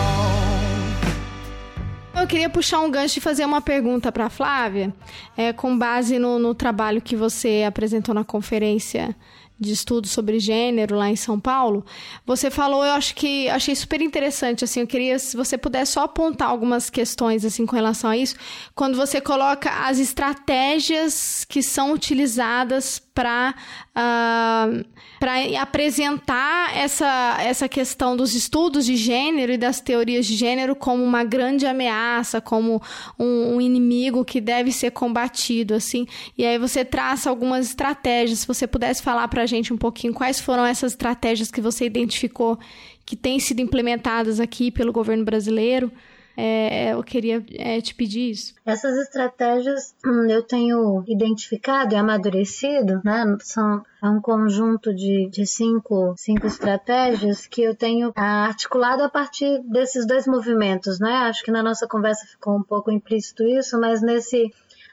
[2.19, 4.93] Eu queria puxar um gancho e fazer uma pergunta para Flávia,
[5.37, 9.15] é, com base no, no trabalho que você apresentou na conferência
[9.59, 11.85] de estudo sobre gênero lá em São Paulo,
[12.25, 16.03] você falou, eu acho que achei super interessante, assim, eu queria se você pudesse só
[16.03, 18.35] apontar algumas questões assim com relação a isso,
[18.73, 23.55] quando você coloca as estratégias que são utilizadas para
[23.95, 24.85] uh,
[25.19, 31.03] para apresentar essa, essa questão dos estudos de gênero e das teorias de gênero como
[31.03, 32.81] uma grande ameaça, como
[33.17, 36.05] um, um inimigo que deve ser combatido, assim.
[36.37, 38.39] E aí você traça algumas estratégias.
[38.39, 41.85] Se você pudesse falar para a gente um pouquinho quais foram essas estratégias que você
[41.85, 42.59] identificou
[43.05, 45.91] que têm sido implementadas aqui pelo governo brasileiro.
[46.37, 48.53] É, eu queria é, te pedir isso.
[48.65, 53.23] Essas estratégias hum, eu tenho identificado e amadurecido, né?
[53.41, 59.61] São é um conjunto de, de cinco, cinco estratégias que eu tenho articulado a partir
[59.63, 61.11] desses dois movimentos, né?
[61.27, 64.51] Acho que na nossa conversa ficou um pouco implícito isso, mas nesse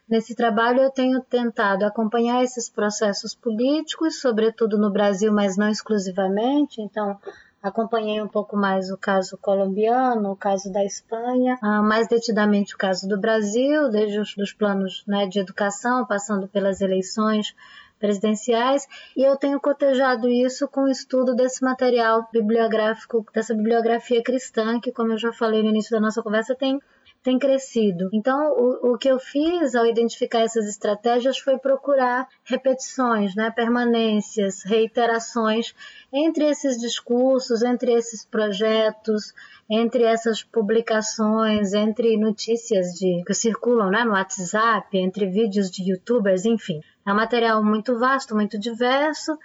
[0.09, 6.83] Nesse trabalho, eu tenho tentado acompanhar esses processos políticos, sobretudo no Brasil, mas não exclusivamente.
[6.83, 7.19] Então,
[7.63, 12.79] acompanhei um pouco mais o caso colombiano, o caso da Espanha, ah, mais detidamente o
[12.79, 17.55] caso do Brasil, desde os dos planos né, de educação, passando pelas eleições
[18.01, 18.85] presidenciais,
[19.17, 24.91] e eu tenho cotejado isso com o estudo desse material bibliográfico, dessa bibliografia cristã, que,
[24.91, 26.81] como eu já falei no início da nossa conversa, tem
[27.23, 28.09] tem crescido.
[28.13, 34.63] Então, o, o que eu fiz ao identificar essas estratégias foi procurar repetições, né, permanências,
[34.65, 35.75] reiterações
[36.13, 39.33] entre esses discursos, entre esses projetos,
[39.71, 46.45] entre essas publicações, entre notícias de, que circulam né, no WhatsApp, entre vídeos de youtubers,
[46.45, 46.81] enfim.
[47.07, 49.39] É um material muito vasto, muito diverso,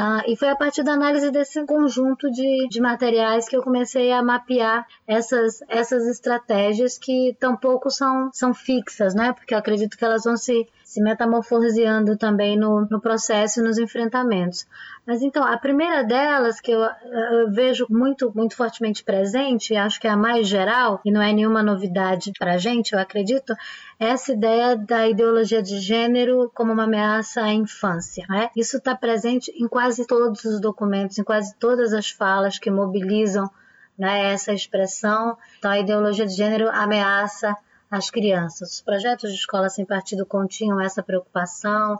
[0.00, 4.12] ah, e foi a partir da análise desse conjunto de, de materiais que eu comecei
[4.12, 9.32] a mapear essas, essas estratégias que tampouco são, são fixas, né?
[9.32, 13.76] Porque eu acredito que elas vão se, se metamorfoseando também no, no processo e nos
[13.76, 14.66] enfrentamentos.
[15.06, 20.00] Mas então, a primeira delas, que eu, eu vejo muito, muito fortemente presente, e acho
[20.00, 23.52] que é a mais geral, e não é nenhuma novidade para a gente, eu acredito,
[24.00, 28.24] é essa ideia da ideologia de gênero como uma ameaça à infância.
[28.26, 28.48] Né?
[28.56, 33.50] Isso está presente em quase todos os documentos, em quase todas as falas que mobilizam
[33.98, 35.36] né, essa expressão.
[35.58, 37.54] Então, a ideologia de gênero ameaça
[37.90, 38.74] as crianças.
[38.74, 41.98] Os projetos de escola sem partido continham essa preocupação,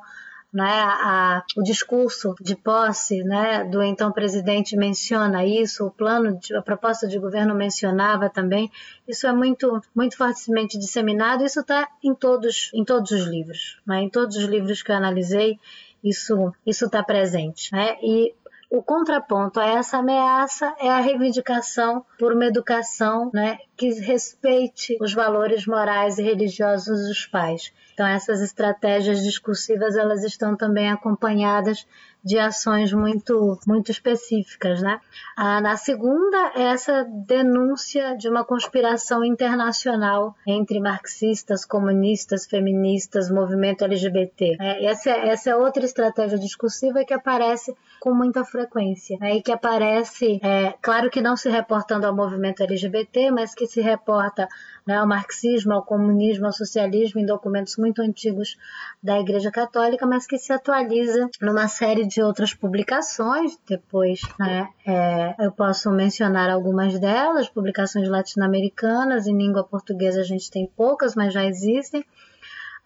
[0.53, 6.57] né, a, o discurso de posse né, do então presidente menciona isso, o plano, de,
[6.57, 8.71] a proposta de governo mencionava também.
[9.07, 11.45] Isso é muito, muito fortemente disseminado.
[11.45, 14.97] Isso está em todos, em todos os livros, né, em todos os livros que eu
[14.97, 15.59] analisei.
[16.03, 17.97] Isso está presente, né?
[18.01, 18.33] E
[18.71, 25.15] o contraponto a essa ameaça é a reivindicação por uma educação né, que respeite os
[25.15, 27.73] valores morais e religiosos dos pais.
[27.95, 31.87] Então essas estratégias discursivas elas estão também acompanhadas
[32.23, 35.01] de ações muito muito específicas, né?
[35.37, 44.57] Ah, na segunda essa denúncia de uma conspiração internacional entre marxistas, comunistas, feministas, movimento LGBT.
[44.61, 47.75] É, essa, é, essa é outra estratégia discursiva que aparece
[48.09, 49.37] com muita frequência né?
[49.37, 53.83] e que aparece, é, claro que não se reportando ao movimento LGBT, mas que se
[53.83, 54.49] reporta
[54.87, 58.57] né, ao marxismo, ao comunismo, ao socialismo, em documentos muito antigos
[59.03, 63.59] da Igreja Católica, mas que se atualiza numa série de outras publicações.
[63.69, 70.51] Depois, né, é, eu posso mencionar algumas delas, publicações latino-americanas, em língua portuguesa a gente
[70.51, 72.03] tem poucas, mas já existem.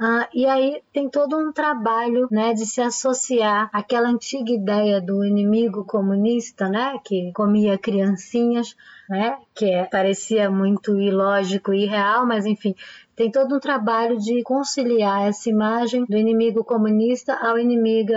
[0.01, 5.25] Uh, e aí tem todo um trabalho né, de se associar àquela antiga ideia do
[5.25, 8.75] inimigo comunista, né, que comia criancinhas,
[9.09, 12.75] né, que é, parecia muito ilógico e irreal, mas enfim,
[13.15, 18.13] tem todo um trabalho de conciliar essa imagem do inimigo comunista ao inimigo,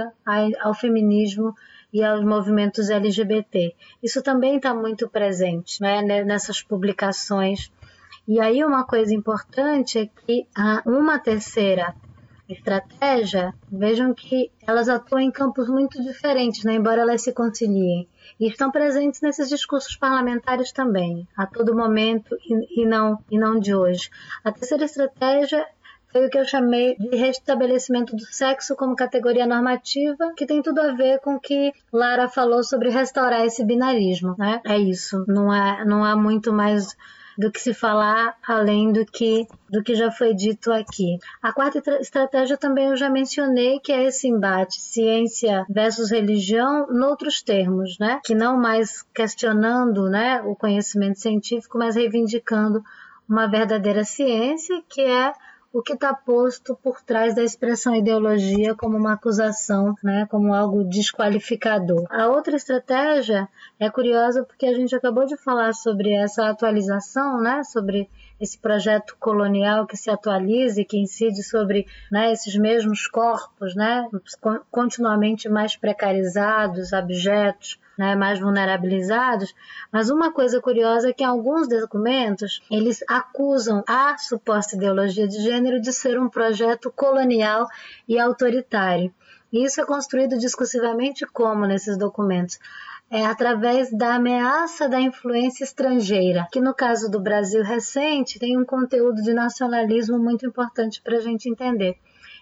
[0.62, 1.54] ao feminismo
[1.94, 3.74] e aos movimentos LGBT.
[4.02, 7.72] Isso também está muito presente né, nessas publicações
[8.28, 10.48] e aí uma coisa importante é que
[10.86, 11.94] uma terceira
[12.48, 18.08] estratégia, vejam que elas atuam em campos muito diferentes, né, embora elas se conciliem.
[18.40, 23.60] E estão presentes nesses discursos parlamentares também, a todo momento e, e, não, e não
[23.60, 24.10] de hoje.
[24.44, 25.66] A terceira estratégia
[26.12, 30.80] foi o que eu chamei de restabelecimento do sexo como categoria normativa, que tem tudo
[30.80, 34.36] a ver com o que Lara falou sobre restaurar esse binarismo.
[34.38, 34.62] Né?
[34.66, 36.96] É isso, não há, não há muito mais
[37.38, 41.18] do que se falar além do que do que já foi dito aqui.
[41.42, 47.42] A quarta estratégia também eu já mencionei que é esse embate ciência versus religião noutros
[47.42, 48.20] termos, né?
[48.24, 52.84] Que não mais questionando, né, o conhecimento científico, mas reivindicando
[53.28, 55.34] uma verdadeira ciência que é
[55.76, 60.86] o que está posto por trás da expressão ideologia como uma acusação, né, como algo
[60.86, 62.06] desqualificador.
[62.10, 67.62] A outra estratégia é curiosa porque a gente acabou de falar sobre essa atualização, né,
[67.66, 68.10] sobre
[68.40, 74.08] esse projeto colonial que se atualiza e que incide sobre né, esses mesmos corpos, né,
[74.72, 79.54] continuamente mais precarizados, abjetos, né, mais vulnerabilizados.
[79.92, 85.82] Mas uma coisa curiosa é que alguns documentos eles acusam a suposta ideologia de gênero
[85.82, 87.68] de ser um projeto colonial
[88.08, 89.14] e autoritário.
[89.52, 92.60] E isso é construído discursivamente como nesses documentos?
[93.10, 98.66] É através da ameaça da influência estrangeira, que no caso do Brasil recente tem um
[98.66, 101.98] conteúdo de nacionalismo muito importante para a gente entender.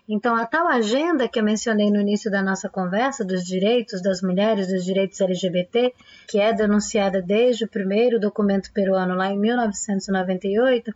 [0.08, 4.22] Então, a tal agenda que eu mencionei no início da nossa conversa, dos direitos das
[4.22, 5.94] mulheres, dos direitos LGBT,
[6.28, 10.94] que é denunciada desde o primeiro documento peruano lá em 1998,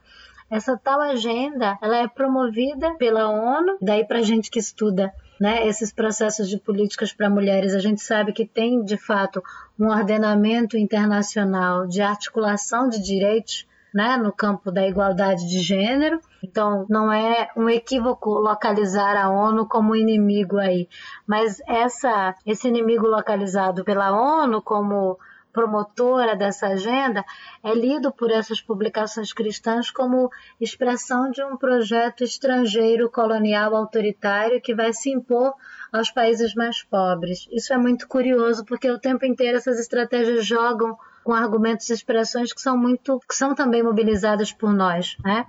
[0.50, 5.92] essa tal agenda ela é promovida pela ONU, daí para gente que estuda né, esses
[5.92, 9.42] processos de políticas para mulheres, a gente sabe que tem de fato
[9.80, 16.20] um ordenamento internacional de articulação de direitos né, no campo da igualdade de gênero.
[16.44, 20.88] Então, não é um equívoco localizar a ONU como inimigo aí,
[21.26, 25.18] mas essa, esse inimigo localizado pela ONU como
[25.58, 27.26] promotora dessa agenda
[27.64, 30.30] é lido por essas publicações cristãs como
[30.62, 35.56] expressão de um projeto estrangeiro colonial autoritário que vai se impor
[35.92, 37.48] aos países mais pobres.
[37.52, 42.54] Isso é muito curioso porque o tempo inteiro essas estratégias jogam com argumentos e expressões
[42.54, 45.48] que são muito, que são também mobilizadas por nós, né?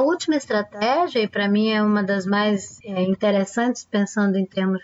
[0.00, 4.80] A última estratégia, e para mim é uma das mais é, interessantes, pensando em termos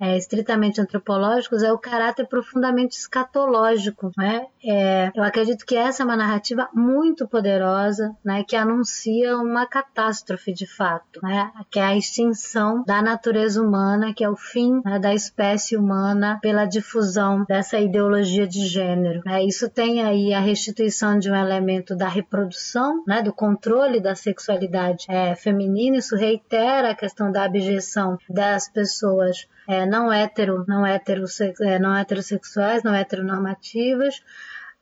[0.00, 4.10] é, estritamente antropológicos é o caráter profundamente escatológico.
[4.16, 4.46] Né?
[4.64, 10.52] É, eu acredito que essa é uma narrativa muito poderosa, né, que anuncia uma catástrofe
[10.52, 14.98] de fato, né, que é a extinção da natureza humana, que é o fim né,
[14.98, 19.20] da espécie humana pela difusão dessa ideologia de gênero.
[19.24, 19.44] Né?
[19.44, 25.06] Isso tem aí a restituição de um elemento da reprodução, né, do controle da sexualidade
[25.08, 25.96] é, feminina.
[25.96, 31.24] Isso reitera a questão da abjeção das pessoas é, não hétero, não, hétero,
[31.60, 34.22] é, não heterossexuais, não heteronormativas,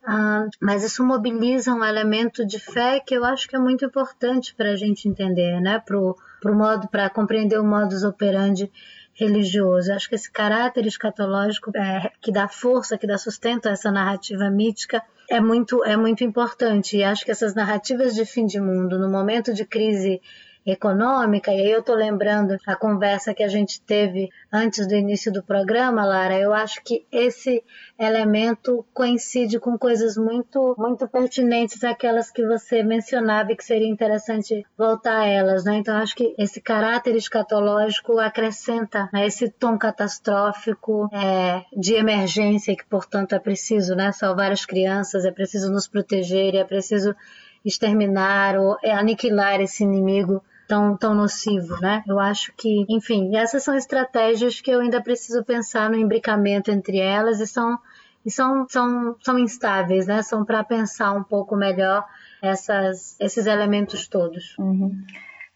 [0.05, 4.53] ah, mas isso mobiliza um elemento de fé que eu acho que é muito importante
[4.53, 5.79] para a gente entender, né?
[5.79, 8.69] Pro, pro modo, para compreender o modus operandi
[9.13, 9.91] religioso.
[9.91, 13.91] Eu acho que esse caráter escatológico é, que dá força, que dá sustento a essa
[13.91, 16.97] narrativa mítica é muito, é muito importante.
[16.97, 20.21] E acho que essas narrativas de fim de mundo, no momento de crise
[20.65, 25.31] econômica, e aí eu estou lembrando a conversa que a gente teve antes do início
[25.31, 27.63] do programa, Lara, eu acho que esse
[27.99, 34.65] elemento coincide com coisas muito, muito pertinentes aquelas que você mencionava e que seria interessante
[34.77, 35.75] voltar a elas, né?
[35.75, 42.85] Então acho que esse caráter escatológico acrescenta né, esse tom catastrófico é, de emergência que,
[42.85, 44.11] portanto, é preciso, né?
[44.11, 47.15] Salvar as crianças, é preciso nos proteger, é preciso
[47.63, 50.43] exterminar ou é aniquilar esse inimigo
[50.73, 52.03] tão, tão nocivo, né?
[52.07, 56.97] Eu acho que, enfim, essas são estratégias que eu ainda preciso pensar no imbricamento entre
[56.97, 57.77] elas e são,
[58.25, 60.23] e são, são, são instáveis, né?
[60.23, 62.03] São para pensar um pouco melhor
[62.41, 64.57] essas, esses elementos todos.
[64.57, 64.99] Uhum.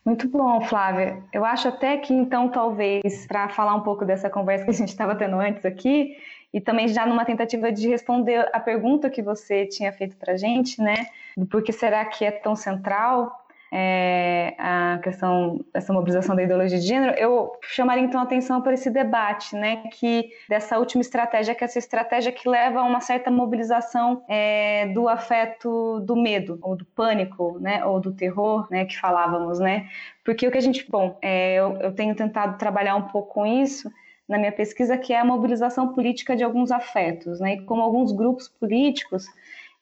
[0.05, 1.23] Muito bom, Flávia.
[1.33, 4.89] Eu acho até que, então, talvez, para falar um pouco dessa conversa que a gente
[4.89, 6.15] estava tendo antes aqui,
[6.53, 10.37] e também já numa tentativa de responder a pergunta que você tinha feito para a
[10.37, 11.07] gente, né?
[11.35, 16.85] Do porquê será que é tão central é, a questão dessa mobilização da ideologia de
[16.85, 21.63] gênero, eu chamaria então a atenção para esse debate, né, que dessa última estratégia, que
[21.63, 26.75] é essa estratégia que leva a uma certa mobilização é, do afeto do medo, ou
[26.75, 29.89] do pânico, né, ou do terror, né, que falávamos, né,
[30.23, 33.45] porque o que a gente, bom, é, eu, eu tenho tentado trabalhar um pouco com
[33.45, 33.91] isso,
[34.27, 37.53] na minha pesquisa, que é a mobilização política de alguns afetos, né?
[37.53, 39.25] E como alguns grupos políticos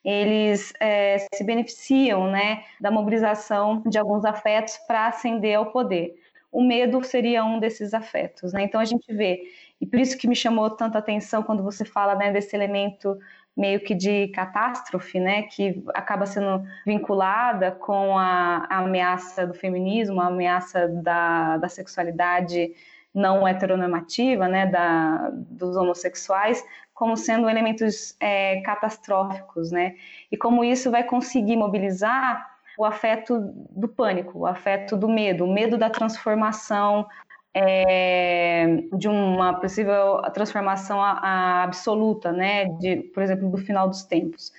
[0.06, 6.14] eles é, se beneficiam né, da mobilização de alguns afetos para ascender ao poder.
[6.52, 8.54] o medo seria um desses afetos.
[8.54, 8.64] Né?
[8.64, 9.42] Então a gente vê,
[9.82, 13.18] e por isso que me chamou tanta atenção quando você fala né, desse elemento
[13.58, 20.22] meio que de catástrofe, né, que acaba sendo vinculada com a, a ameaça do feminismo,
[20.22, 22.74] a ameaça da, da sexualidade
[23.14, 26.64] não heteronormativa, né, da, dos homossexuais,
[26.96, 29.96] como sendo elementos é, catastróficos, né,
[30.32, 33.40] e como isso vai conseguir mobilizar o afeto
[33.70, 37.06] do pânico, o afeto do medo, o medo da transformação,
[37.54, 44.04] é, de uma possível transformação a, a absoluta, né, de, por exemplo, do final dos
[44.04, 44.52] tempos.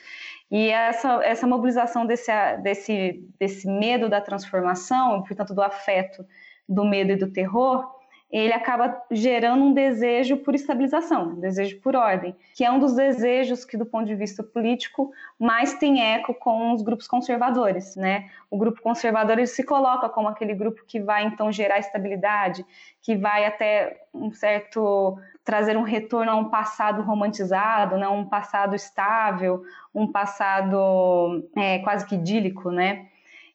[0.50, 2.32] E essa, essa mobilização desse,
[2.62, 6.24] desse, desse medo da transformação, portanto, do afeto,
[6.68, 7.95] do medo e do terror,
[8.30, 12.94] ele acaba gerando um desejo por estabilização, um desejo por ordem, que é um dos
[12.94, 18.28] desejos que, do ponto de vista político, mais tem eco com os grupos conservadores, né?
[18.50, 22.66] O grupo conservador ele se coloca como aquele grupo que vai então gerar estabilidade,
[23.00, 28.08] que vai até um certo trazer um retorno a um passado romantizado, né?
[28.08, 29.62] Um passado estável,
[29.94, 33.06] um passado é, quase que idílico, né?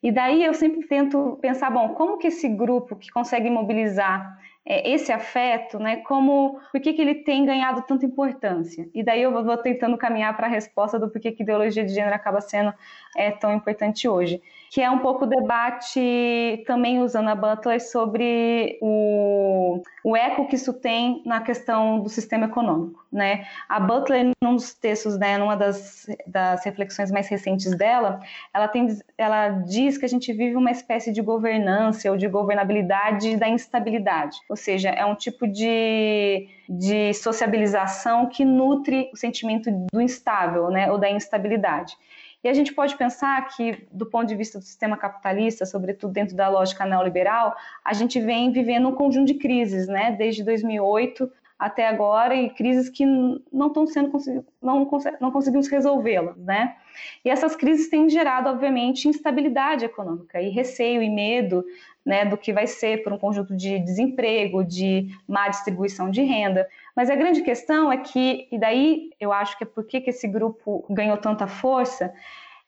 [0.01, 4.91] E daí eu sempre tento pensar, bom, como que esse grupo que consegue mobilizar é,
[4.91, 8.89] esse afeto, né, como, por que, que ele tem ganhado tanta importância?
[8.93, 12.15] E daí eu vou tentando caminhar para a resposta do porquê que ideologia de gênero
[12.15, 12.73] acaba sendo
[13.15, 14.41] é, tão importante hoje
[14.71, 20.55] que é um pouco o debate também usando a Butler sobre o, o eco que
[20.55, 23.45] isso tem na questão do sistema econômico, né?
[23.69, 28.19] A Butler, num dos textos, né, numa das, das reflexões mais recentes dela,
[28.53, 28.87] ela, tem,
[29.17, 34.39] ela diz que a gente vive uma espécie de governança ou de governabilidade da instabilidade,
[34.49, 40.91] ou seja, é um tipo de, de sociabilização que nutre o sentimento do instável, né,
[40.91, 41.95] ou da instabilidade.
[42.43, 46.35] E a gente pode pensar que, do ponto de vista do sistema capitalista, sobretudo dentro
[46.35, 50.11] da lógica neoliberal, a gente vem vivendo um conjunto de crises, né?
[50.11, 51.31] Desde 2008
[51.61, 54.11] até agora, e crises que não estão sendo
[54.59, 54.89] não,
[55.19, 56.75] não conseguimos resolvê-las, né?
[57.23, 61.63] E essas crises têm gerado, obviamente, instabilidade econômica e receio e medo
[62.03, 66.67] né, do que vai ser por um conjunto de desemprego, de má distribuição de renda.
[66.95, 70.27] Mas a grande questão é que, e daí eu acho que é por que esse
[70.27, 72.13] grupo ganhou tanta força,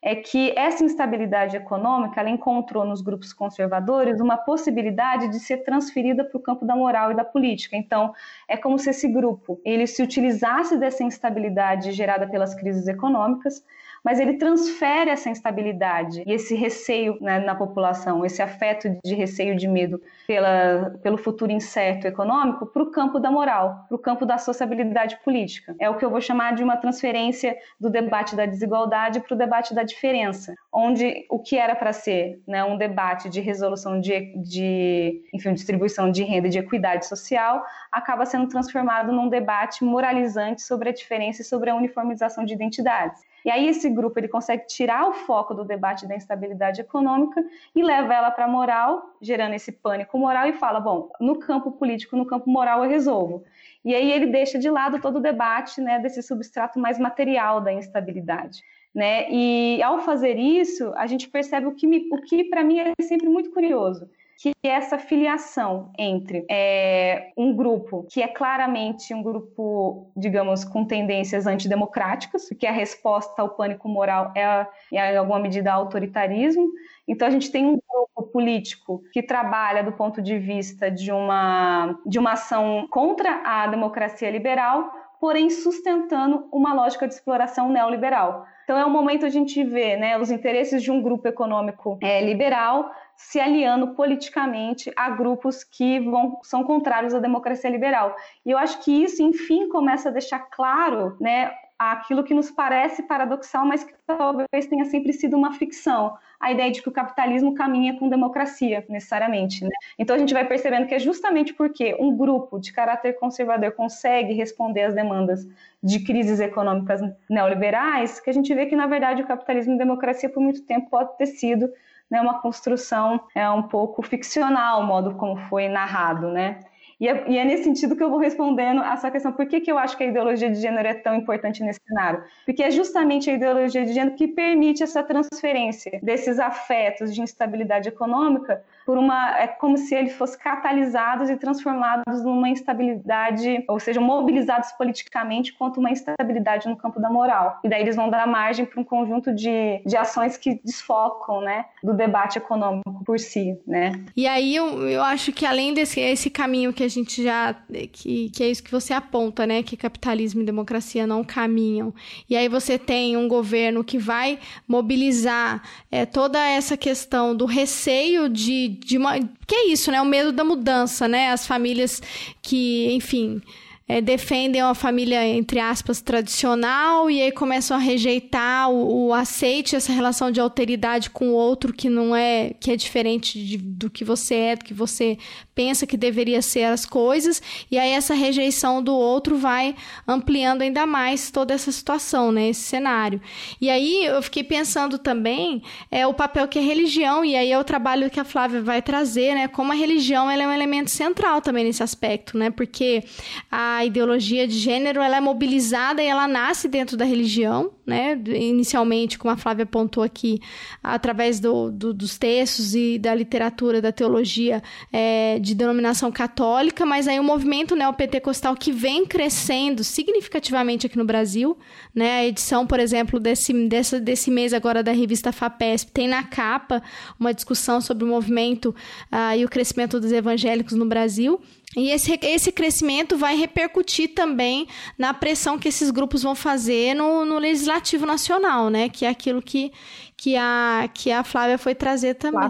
[0.01, 6.25] é que essa instabilidade econômica ela encontrou nos grupos conservadores uma possibilidade de ser transferida
[6.25, 7.77] para o campo da moral e da política.
[7.77, 8.13] Então,
[8.47, 13.63] é como se esse grupo ele se utilizasse dessa instabilidade gerada pelas crises econômicas
[14.03, 19.55] mas ele transfere essa instabilidade e esse receio né, na população, esse afeto de receio,
[19.55, 24.25] de medo pela, pelo futuro incerto econômico para o campo da moral, para o campo
[24.25, 25.75] da sociabilidade política.
[25.79, 29.37] É o que eu vou chamar de uma transferência do debate da desigualdade para o
[29.37, 34.35] debate da diferença, onde o que era para ser né, um debate de resolução de,
[34.37, 40.61] de enfim, distribuição de renda e de equidade social acaba sendo transformado num debate moralizante
[40.61, 43.21] sobre a diferença e sobre a uniformização de identidades.
[43.45, 47.43] E aí esse grupo ele consegue tirar o foco do debate da instabilidade econômica
[47.75, 51.71] e leva ela para a moral, gerando esse pânico moral e fala, bom, no campo
[51.71, 53.43] político, no campo moral eu resolvo.
[53.83, 57.73] E aí ele deixa de lado todo o debate né, desse substrato mais material da
[57.73, 58.61] instabilidade.
[58.95, 59.29] Né?
[59.31, 63.27] E ao fazer isso, a gente percebe o que, o que para mim é sempre
[63.27, 64.07] muito curioso,
[64.37, 70.85] que é essa filiação entre é, um grupo que é claramente um grupo, digamos, com
[70.85, 76.69] tendências antidemocráticas, porque a resposta ao pânico moral é, é em alguma medida, autoritarismo.
[77.07, 81.97] Então, a gente tem um grupo político que trabalha do ponto de vista de uma,
[82.05, 88.45] de uma ação contra a democracia liberal, porém sustentando uma lógica de exploração neoliberal.
[88.63, 92.23] Então é um momento a gente vê né, os interesses de um grupo econômico é,
[92.23, 92.91] liberal
[93.23, 98.15] se aliando politicamente a grupos que vão, são contrários à democracia liberal.
[98.45, 103.01] E eu acho que isso, enfim, começa a deixar claro né, aquilo que nos parece
[103.03, 107.53] paradoxal, mas que talvez tenha sempre sido uma ficção, a ideia de que o capitalismo
[107.55, 109.63] caminha com democracia, necessariamente.
[109.63, 109.71] Né?
[109.97, 114.33] Então a gente vai percebendo que é justamente porque um grupo de caráter conservador consegue
[114.33, 115.47] responder às demandas
[115.81, 120.29] de crises econômicas neoliberais, que a gente vê que, na verdade, o capitalismo e democracia,
[120.29, 121.69] por muito tempo, pode ter sido
[122.09, 126.59] né, uma construção é, um pouco ficcional, o modo como foi narrado, né?
[126.99, 129.59] E é, e é, nesse sentido que eu vou respondendo a sua questão, por que,
[129.59, 132.23] que eu acho que a ideologia de gênero é tão importante nesse cenário?
[132.45, 137.89] Porque é justamente a ideologia de gênero que permite essa transferência desses afetos de instabilidade
[137.89, 143.99] econômica por uma é como se eles fossem catalisados e transformados numa instabilidade, ou seja,
[143.99, 147.59] mobilizados politicamente contra uma instabilidade no campo da moral.
[147.63, 151.65] E daí eles vão dar margem para um conjunto de, de ações que desfocam, né,
[151.83, 154.03] do debate econômico por si, né?
[154.15, 157.55] E aí eu, eu acho que além desse esse caminho que a gente já
[157.91, 161.93] que, que é isso que você aponta, né, que capitalismo e democracia não caminham.
[162.29, 165.61] E aí você tem um governo que vai mobilizar
[165.91, 169.19] é, toda essa questão do receio de de uma.
[169.47, 170.01] Que é isso, né?
[170.01, 171.31] O medo da mudança, né?
[171.31, 172.01] As famílias
[172.41, 173.41] que, enfim
[173.87, 179.75] é, defendem uma família, entre aspas, tradicional e aí começam a rejeitar o, o aceite,
[179.75, 183.89] essa relação de alteridade com o outro que não é, que é diferente de, do
[183.89, 185.17] que você é, do que você
[185.55, 189.75] pensa que deveria ser as coisas, e aí essa rejeição do outro vai
[190.07, 193.21] ampliando ainda mais toda essa situação, né, esse cenário.
[193.61, 195.61] E aí eu fiquei pensando também
[195.91, 198.81] é o papel que a religião, e aí é o trabalho que a Flávia vai
[198.81, 203.03] trazer, né, como a religião ela é um elemento central também nesse aspecto, né, porque
[203.51, 208.19] a ideologia de gênero ela é mobilizada e ela nasce dentro da religião, né?
[208.27, 210.39] Inicialmente, como a Flávia apontou aqui,
[210.81, 217.07] através do, do, dos textos e da literatura, da teologia é, de denominação católica, mas
[217.07, 221.57] aí o movimento neopentecostal que vem crescendo significativamente aqui no Brasil,
[221.93, 222.19] né?
[222.19, 226.81] A edição, por exemplo, desse, desse, desse mês agora da revista FAPESP tem na capa
[227.19, 228.75] uma discussão sobre o movimento
[229.11, 231.41] uh, e o crescimento dos evangélicos no Brasil.
[231.75, 234.67] E esse, esse crescimento vai repercutir também
[234.97, 238.89] na pressão que esses grupos vão fazer no, no legislativo nacional, né?
[238.89, 239.71] Que é aquilo que,
[240.15, 242.49] que, a, que a Flávia foi trazer também.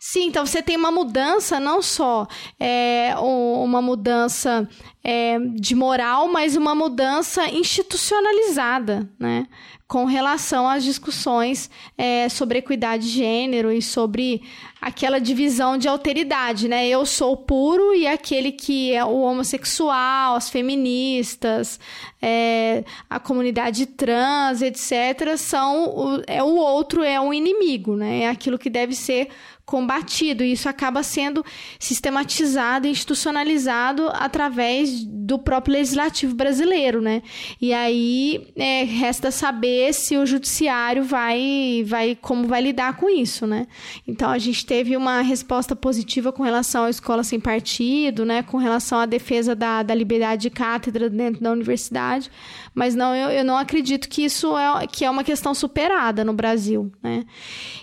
[0.00, 2.26] Sim, então você tem uma mudança, não só
[2.58, 4.68] é, uma mudança
[5.02, 9.46] é, de moral, mas uma mudança institucionalizada, né?
[9.88, 14.42] Com relação às discussões é, sobre equidade de gênero e sobre
[14.80, 16.88] aquela divisão de alteridade, né?
[16.88, 21.78] Eu sou puro e aquele que é o homossexual, as feministas,
[22.20, 28.22] é, a comunidade trans, etc., são o, é o outro, é um inimigo, né?
[28.22, 29.28] É aquilo que deve ser
[29.66, 30.44] combatido.
[30.44, 31.44] E isso acaba sendo
[31.78, 37.22] sistematizado institucionalizado através do próprio legislativo brasileiro, né?
[37.60, 43.46] E aí é, resta saber se o judiciário vai, vai como vai lidar com isso,
[43.46, 43.66] né?
[44.06, 48.42] Então a gente teve uma resposta positiva com relação à escola sem partido, né?
[48.44, 52.30] Com relação à defesa da, da liberdade de cátedra dentro da universidade,
[52.76, 56.34] mas não, eu, eu não acredito que isso é, que é uma questão superada no
[56.34, 57.24] Brasil, né?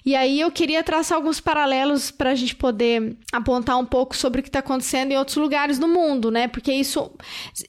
[0.06, 4.40] E aí eu queria traçar alguns paralelos para a gente poder apontar um pouco sobre
[4.40, 6.48] o que está acontecendo em outros lugares do mundo, né?
[6.48, 7.10] Porque isso,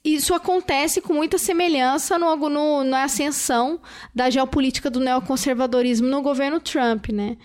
[0.05, 3.81] isso acontece com muita semelhança no, no, na ascensão
[4.15, 7.39] da geopolítica do neoconservadorismo no governo Trump, né?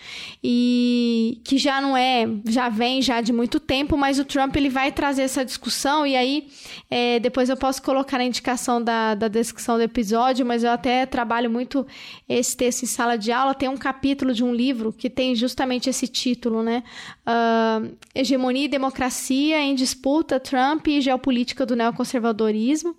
[0.43, 4.69] E que já não é, já vem já de muito tempo, mas o Trump ele
[4.69, 6.49] vai trazer essa discussão e aí
[6.91, 9.30] é, depois eu posso colocar na indicação da, da
[9.69, 11.85] descrição do episódio, mas eu até trabalho muito
[12.27, 13.53] esse texto em sala de aula.
[13.53, 16.83] Tem um capítulo de um livro que tem justamente esse título né?
[17.27, 22.95] Uh, Hegemonia e Democracia em Disputa, Trump e Geopolítica do Neoconservadorismo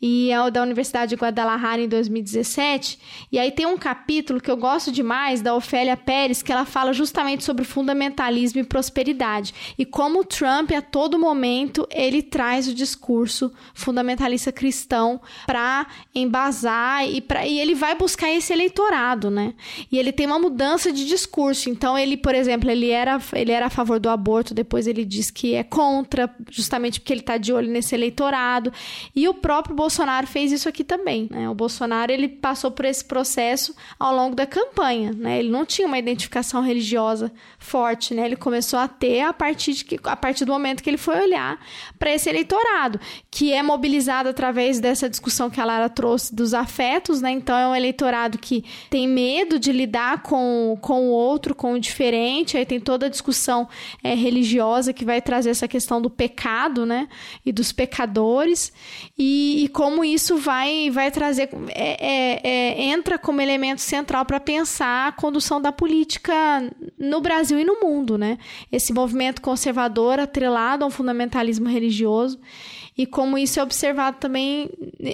[0.00, 2.98] e é o da Universidade de Guadalajara em 2017.
[3.32, 6.92] E aí tem um capítulo que eu gosto demais da Ofélia Pérez, que ela fala
[6.92, 12.74] justamente sobre fundamentalismo e prosperidade e como o Trump a todo momento ele traz o
[12.74, 19.54] discurso fundamentalista cristão para embasar e para e ele vai buscar esse eleitorado, né?
[19.90, 21.70] E ele tem uma mudança de discurso.
[21.70, 25.30] Então ele, por exemplo, ele era ele era a favor do aborto, depois ele diz
[25.30, 28.72] que é contra, justamente porque ele está de olho nesse eleitorado.
[29.14, 31.28] E o próprio Bolsonaro fez isso aqui também.
[31.30, 31.48] Né?
[31.48, 35.12] O Bolsonaro ele passou por esse processo ao longo da campanha.
[35.16, 35.38] Né?
[35.38, 38.12] Ele não tinha uma identificação religiosa forte.
[38.12, 38.26] Né?
[38.26, 41.18] Ele começou a ter a partir, de que, a partir do momento que ele foi
[41.22, 41.58] olhar
[41.98, 43.00] para esse eleitorado,
[43.30, 47.22] que é mobilizado através dessa discussão que a Lara trouxe dos afetos.
[47.22, 47.30] Né?
[47.30, 51.80] Então, é um eleitorado que tem medo de lidar com, com o outro, com o
[51.80, 52.58] diferente.
[52.58, 53.66] Aí tem toda a discussão
[54.04, 57.08] é, religiosa que vai trazer essa questão do pecado né?
[57.46, 58.70] e dos pecadores.
[59.18, 64.40] E, e como isso vai, vai trazer, é, é, é, entra como elemento central para
[64.40, 66.68] pensar a condução da política
[66.98, 68.38] no Brasil e no mundo, né?
[68.72, 72.40] Esse movimento conservador atrelado a um fundamentalismo religioso
[72.98, 74.68] e como isso é observado também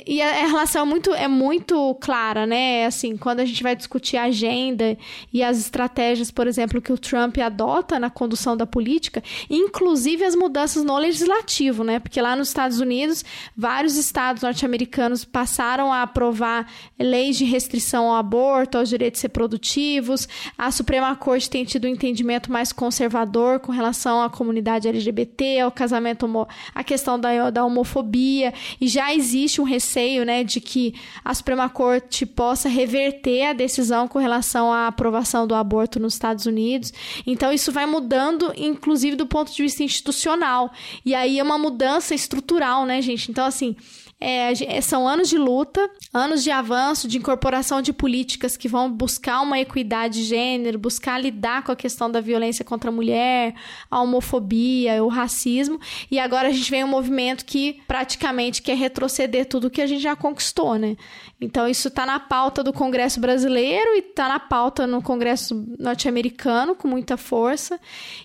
[0.07, 2.87] e a, relação é muito é muito clara, né?
[2.87, 4.97] Assim, quando a gente vai discutir a agenda
[5.31, 10.35] e as estratégias, por exemplo, que o Trump adota na condução da política, inclusive as
[10.35, 11.99] mudanças no legislativo, né?
[11.99, 13.23] Porque lá nos Estados Unidos,
[13.55, 16.67] vários estados norte-americanos passaram a aprovar
[16.99, 20.27] leis de restrição ao aborto, aos direitos reprodutivos.
[20.57, 25.71] A Suprema Corte tem tido um entendimento mais conservador com relação à comunidade LGBT, ao
[25.71, 26.27] casamento,
[26.75, 30.95] a questão da, da homofobia, e já existe um receio, né, de que
[31.25, 36.47] a Suprema Corte possa reverter a decisão com relação à aprovação do aborto nos Estados
[36.47, 36.93] Unidos.
[37.27, 40.73] Então, isso vai mudando, inclusive do ponto de vista institucional.
[41.05, 43.31] E aí é uma mudança estrutural, né, gente?
[43.31, 43.77] Então, assim.
[44.21, 49.41] É, são anos de luta, anos de avanço, de incorporação de políticas que vão buscar
[49.41, 53.55] uma equidade de gênero, buscar lidar com a questão da violência contra a mulher,
[53.91, 55.79] a homofobia, o racismo.
[56.11, 60.03] E agora a gente vem um movimento que praticamente quer retroceder tudo que a gente
[60.03, 60.97] já conquistou, né?
[61.45, 66.75] Então isso está na pauta do Congresso brasileiro e está na pauta no Congresso norte-americano
[66.75, 67.79] com muita força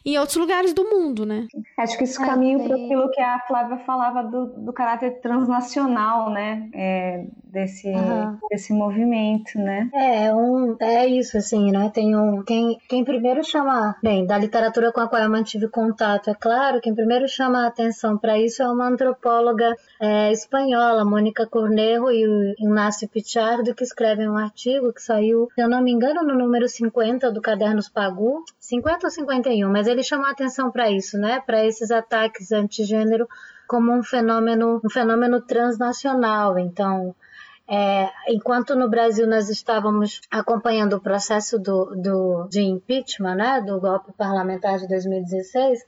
[0.05, 1.47] e em outros lugares do mundo, né?
[1.77, 6.69] Acho que isso caminha para aquilo que a Flávia falava do, do caráter transnacional, né?
[6.73, 8.37] É, desse, uhum.
[8.49, 9.89] desse movimento, né?
[9.93, 11.91] É, um, é isso, assim, né?
[11.93, 12.43] Tem um.
[12.43, 13.95] Quem, quem primeiro chama.
[14.01, 17.67] Bem, da literatura com a qual eu mantive contato, é claro, quem primeiro chama a
[17.67, 23.84] atenção para isso é uma antropóloga é, espanhola, Mônica Cornejo e o Inácio Pichardo, que
[23.84, 27.89] escrevem um artigo que saiu, se eu não me engano, no número 50 do Cadernos
[27.89, 31.41] Pagu, 50 ou 51, mas ele chamou atenção para isso, né?
[31.45, 33.27] Para esses ataques antigênero
[33.67, 36.57] como um fenômeno, um fenômeno transnacional.
[36.57, 37.13] Então,
[37.67, 43.80] é, enquanto no Brasil nós estávamos acompanhando o processo do, do, de impeachment, né, do
[43.80, 45.85] golpe parlamentar de 2016,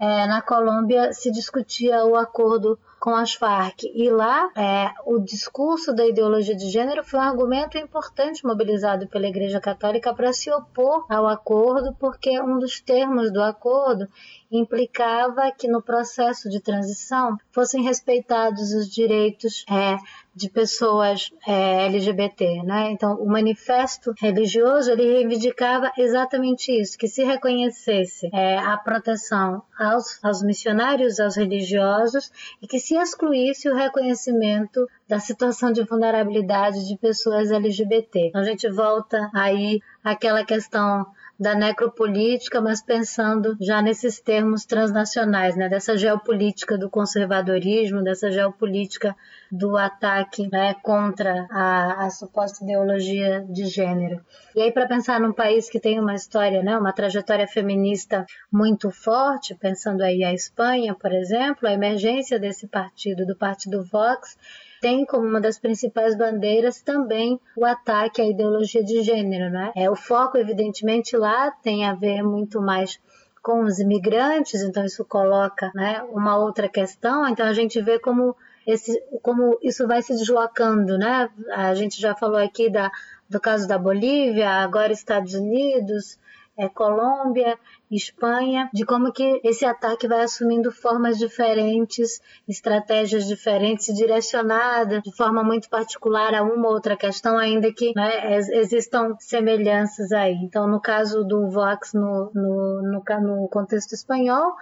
[0.00, 3.84] é, na Colômbia se discutia o acordo com as Farc.
[3.84, 9.28] E lá, é, o discurso da ideologia de gênero foi um argumento importante mobilizado pela
[9.28, 14.08] Igreja Católica para se opor ao acordo, porque um dos termos do acordo
[14.50, 19.96] implicava que no processo de transição fossem respeitados os direitos é,
[20.34, 22.90] de pessoas é, LGBT, né?
[22.92, 30.18] Então, o manifesto religioso ele reivindicava exatamente isso, que se reconhecesse é, a proteção aos,
[30.22, 32.30] aos missionários, aos religiosos
[32.62, 38.28] e que se excluísse o reconhecimento da situação de vulnerabilidade de pessoas LGBT.
[38.28, 41.04] Então, a gente volta aí àquela questão
[41.38, 49.14] da necropolítica, mas pensando já nesses termos transnacionais, né, dessa geopolítica do conservadorismo, dessa geopolítica
[49.50, 54.20] do ataque né, contra a, a, suposta ideologia de gênero.
[54.54, 58.90] E aí, para pensar num país que tem uma história, né, uma trajetória feminista muito
[58.90, 64.36] forte, pensando aí a Espanha, por exemplo, a emergência desse partido, do Partido Vox,
[64.80, 69.72] tem como uma das principais bandeiras também o ataque à ideologia de gênero, né?
[69.76, 73.00] É o foco, evidentemente, lá tem a ver muito mais
[73.42, 77.26] com os imigrantes, então isso coloca, né, uma outra questão.
[77.26, 78.36] Então a gente vê como
[78.66, 81.30] esse, como isso vai se deslocando, né?
[81.52, 82.90] A gente já falou aqui da,
[83.28, 86.18] do caso da Bolívia, agora Estados Unidos,
[86.58, 87.56] é, Colômbia,
[87.90, 95.44] Espanha, de como que esse ataque vai assumindo formas diferentes, estratégias diferentes, direcionadas de forma
[95.44, 100.34] muito particular a uma ou outra questão, ainda que né, existam semelhanças aí.
[100.42, 104.54] Então, no caso do Vox no, no, no, no contexto espanhol,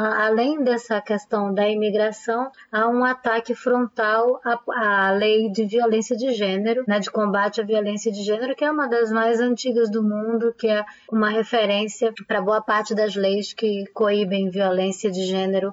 [0.00, 4.58] além dessa questão da imigração, há um ataque frontal à,
[5.06, 8.70] à, lei de violência de gênero, né, de combate à violência de gênero, que é
[8.70, 13.52] uma das mais antigas do mundo, que é uma referência para boa parte das leis
[13.52, 15.72] que coíbem violência de gênero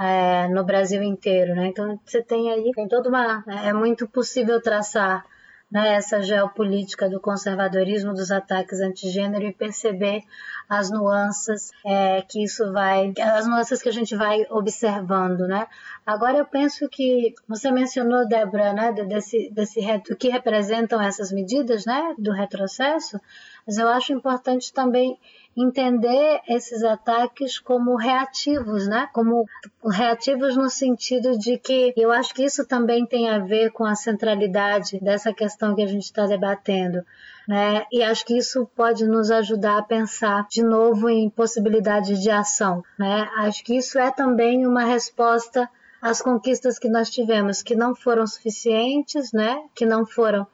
[0.00, 1.68] é, no Brasil inteiro, né?
[1.68, 5.24] Então você tem aí, tem toda uma, é muito possível traçar
[5.72, 10.22] né, essa geopolítica do conservadorismo, dos ataques antigênero e perceber
[10.68, 15.66] as nuances é, que isso vai, as nuances que a gente vai observando, né?
[16.04, 19.80] Agora eu penso que você mencionou, Débora, né, desse, desse
[20.10, 23.18] o que representam essas medidas, né, do retrocesso,
[23.66, 25.18] mas eu acho importante também
[25.56, 29.08] entender esses ataques como reativos, né?
[29.12, 29.46] Como
[29.90, 33.94] reativos no sentido de que eu acho que isso também tem a ver com a
[33.94, 37.04] centralidade dessa questão que a gente está debatendo.
[37.46, 37.84] Né?
[37.92, 42.84] E acho que isso pode nos ajudar a pensar de novo em possibilidades de ação.
[42.98, 43.28] Né?
[43.38, 45.68] Acho que isso é também uma resposta
[46.00, 49.60] às conquistas que nós tivemos, que não foram suficientes, né?
[49.74, 50.46] que não foram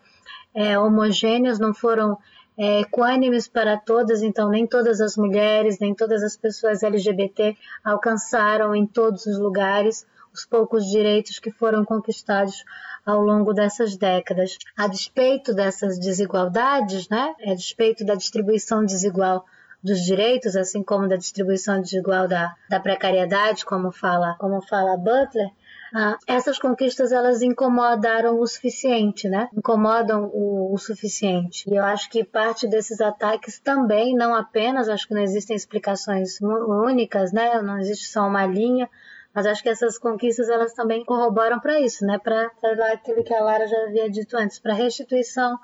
[0.54, 2.18] é, homogêneas, não foram
[2.58, 8.74] é, equânimes para todas, então nem todas as mulheres, nem todas as pessoas LGBT alcançaram
[8.74, 10.04] em todos os lugares
[10.34, 12.64] os poucos direitos que foram conquistados
[13.06, 14.58] ao longo dessas décadas.
[14.76, 19.44] A despeito dessas desigualdades, né, a despeito da distribuição desigual
[19.82, 25.48] dos direitos, assim como da distribuição desigual da, da precariedade, como fala, como fala Butler,
[25.94, 29.48] ah, essas conquistas elas incomodaram o suficiente, né?
[29.56, 31.68] Incomodam o, o, suficiente.
[31.68, 36.38] E eu acho que parte desses ataques também, não apenas, acho que não existem explicações
[36.40, 37.60] únicas, né?
[37.62, 38.88] Não existe só uma linha,
[39.32, 42.18] mas acho que essas conquistas elas também corroboram para isso, né?
[42.18, 42.50] Para
[42.92, 45.58] aquilo que a Lara já havia dito antes, para restituição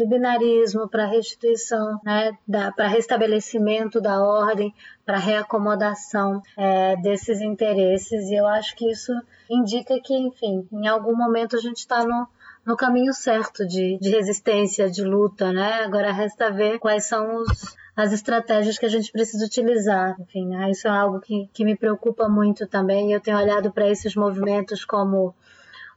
[0.00, 2.32] do binarismo, para restituição, né,
[2.74, 4.74] para restabelecimento da ordem,
[5.04, 8.30] para reacomodação é, desses interesses.
[8.30, 9.12] E eu acho que isso
[9.48, 12.26] indica que, enfim, em algum momento a gente está no,
[12.64, 15.82] no caminho certo de, de resistência, de luta, né?
[15.84, 20.16] Agora resta ver quais são os, as estratégias que a gente precisa utilizar.
[20.20, 20.70] Enfim, né?
[20.70, 23.12] isso é algo que, que me preocupa muito também.
[23.12, 25.34] Eu tenho olhado para esses movimentos como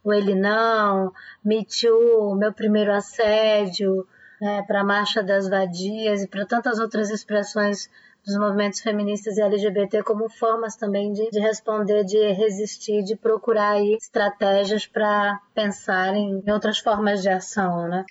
[0.04, 1.12] o Ele Não,
[1.42, 4.06] Me Too, Meu Primeiro Assédio,
[4.40, 7.88] né, para a Marcha das Vadias e para tantas outras expressões
[8.24, 13.72] dos movimentos feministas e LGBT como formas também de, de responder, de resistir, de procurar
[13.72, 18.04] aí estratégias para pensar em outras formas de ação, né?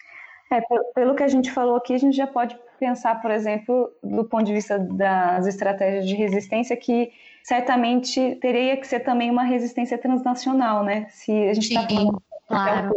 [0.51, 0.61] É,
[0.93, 4.43] pelo que a gente falou aqui, a gente já pode pensar, por exemplo, do ponto
[4.43, 7.11] de vista das estratégias de resistência, que
[7.43, 11.07] certamente teria que ser também uma resistência transnacional, né?
[11.09, 12.91] Se a gente está falando claro.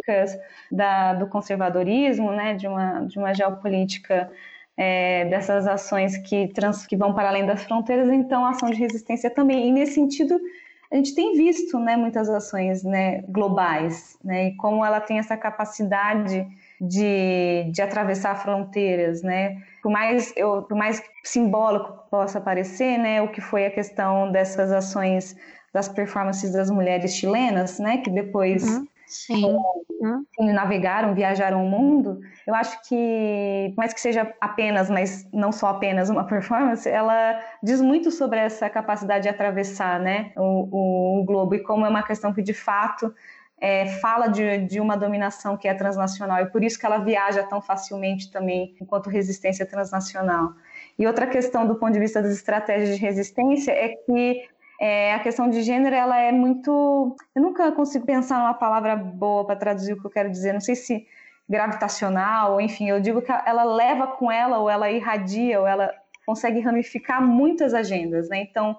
[0.71, 4.31] da, do conservadorismo, né, de uma, de uma geopolítica
[4.77, 8.77] é, dessas ações que, trans, que vão para além das fronteiras, então a ação de
[8.77, 9.69] resistência também.
[9.69, 10.39] E nesse sentido,
[10.93, 15.37] a gente tem visto né, muitas ações né, globais, né, e como ela tem essa
[15.37, 16.47] capacidade
[16.81, 19.57] de, de atravessar fronteiras, né?
[19.83, 24.31] Por mais, eu, por mais simbólico que possa parecer, né, o que foi a questão
[24.31, 25.37] dessas ações
[25.73, 28.87] das performances das mulheres chilenas, né, que depois uhum.
[29.07, 29.57] Sim.
[30.39, 35.69] É, navegaram, viajaram o mundo, eu acho que, mais que seja apenas, mas não só
[35.69, 41.55] apenas uma performance, ela diz muito sobre essa capacidade de atravessar né, o, o globo
[41.55, 43.15] e como é uma questão que, de fato,
[43.59, 47.43] é, fala de, de, uma dominação que é transnacional e por isso que ela viaja
[47.43, 50.53] tão facilmente também enquanto resistência transnacional.
[50.99, 54.47] E outra questão do ponto de vista das estratégias de resistência é que
[54.81, 57.17] é, a questão de gênero ela é muito.
[57.35, 60.53] Eu nunca consigo pensar numa palavra boa para traduzir o que eu quero dizer.
[60.53, 61.07] Não sei se
[61.49, 65.91] gravitacional, ou enfim, eu digo que ela leva com ela, ou ela irradia, ou ela
[66.27, 68.41] consegue ramificar muitas agendas, né?
[68.43, 68.77] Então,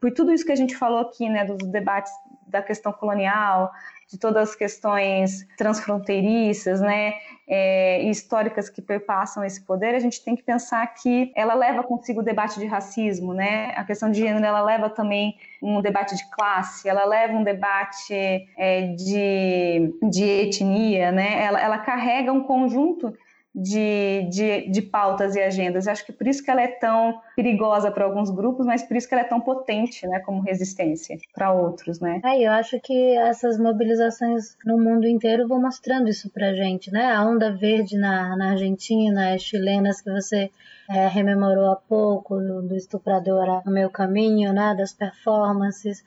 [0.00, 2.12] por tudo isso que a gente falou aqui, né, dos debates
[2.46, 3.72] da questão colonial,
[4.10, 7.14] de todas as questões transfronteiriças, né,
[7.46, 12.20] é, históricas que perpassam esse poder, a gente tem que pensar que ela leva consigo
[12.20, 16.30] o debate de racismo, né, a questão de gênero, ela leva também um debate de
[16.30, 18.14] classe, ela leva um debate
[18.56, 23.14] é, de, de etnia, né, ela, ela carrega um conjunto
[23.54, 25.86] de, de, de pautas e agendas.
[25.86, 28.96] Eu acho que por isso que ela é tão perigosa para alguns grupos, mas por
[28.96, 32.20] isso que ela é tão potente, né, como resistência para outros, né?
[32.24, 37.12] É, eu acho que essas mobilizações no mundo inteiro vão mostrando isso para gente, né?
[37.12, 40.50] A onda verde na, na Argentina, as chilenas que você
[40.90, 46.02] é, rememorou há pouco, do, do estuprador no meu caminho, né, das performances,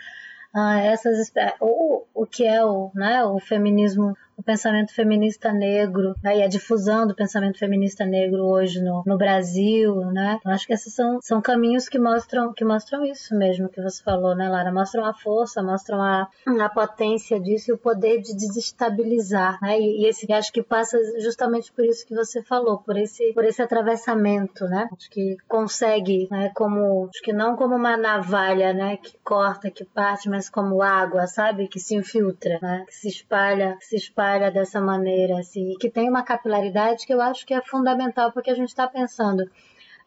[0.54, 6.38] ah, essas o, o que é o, né, o feminismo o pensamento feminista negro né,
[6.38, 10.38] e a difusão do pensamento feminista negro hoje no, no Brasil, né?
[10.40, 14.02] Então, acho que esses são, são caminhos que mostram que mostram isso mesmo que você
[14.04, 14.72] falou, né, Lara?
[14.72, 16.30] Mostram a força, mostram a,
[16.62, 19.80] a potência disso e o poder de desestabilizar, né?
[19.80, 23.44] E, e esse acho que passa justamente por isso que você falou, por esse por
[23.44, 24.88] esse atravessamento, né?
[24.94, 29.84] Acho que consegue, né, como acho que não como uma navalha, né, que corta, que
[29.84, 32.84] parte, mas como água, sabe, que se infiltra, né?
[32.88, 37.06] Que se espalha, que se espalha trabalha dessa maneira, assim, e que tem uma capilaridade
[37.06, 39.50] que eu acho que é fundamental, porque a gente está pensando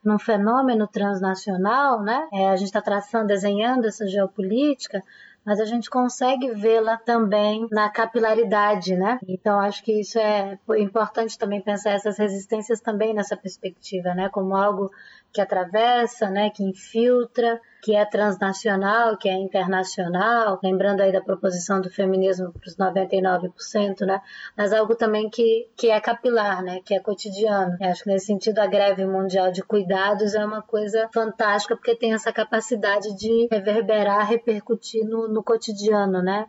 [0.04, 2.28] num fenômeno transnacional, né?
[2.32, 5.02] É, a gente está traçando, desenhando essa geopolítica,
[5.44, 9.18] mas a gente consegue vê-la também na capilaridade, né?
[9.26, 14.28] Então acho que isso é importante também pensar essas resistências também nessa perspectiva, né?
[14.28, 14.90] Como algo
[15.32, 16.50] que atravessa, né?
[16.50, 22.68] Que infiltra, que é transnacional, que é internacional, lembrando aí da proposição do feminismo para
[22.68, 24.20] os 99%, né?
[24.56, 26.80] Mas algo também que, que é capilar, né?
[26.84, 27.76] Que é cotidiano.
[27.80, 31.96] Eu acho que nesse sentido a greve mundial de cuidados é uma coisa fantástica porque
[31.96, 36.46] tem essa capacidade de reverberar, repercutir no, no cotidiano, né?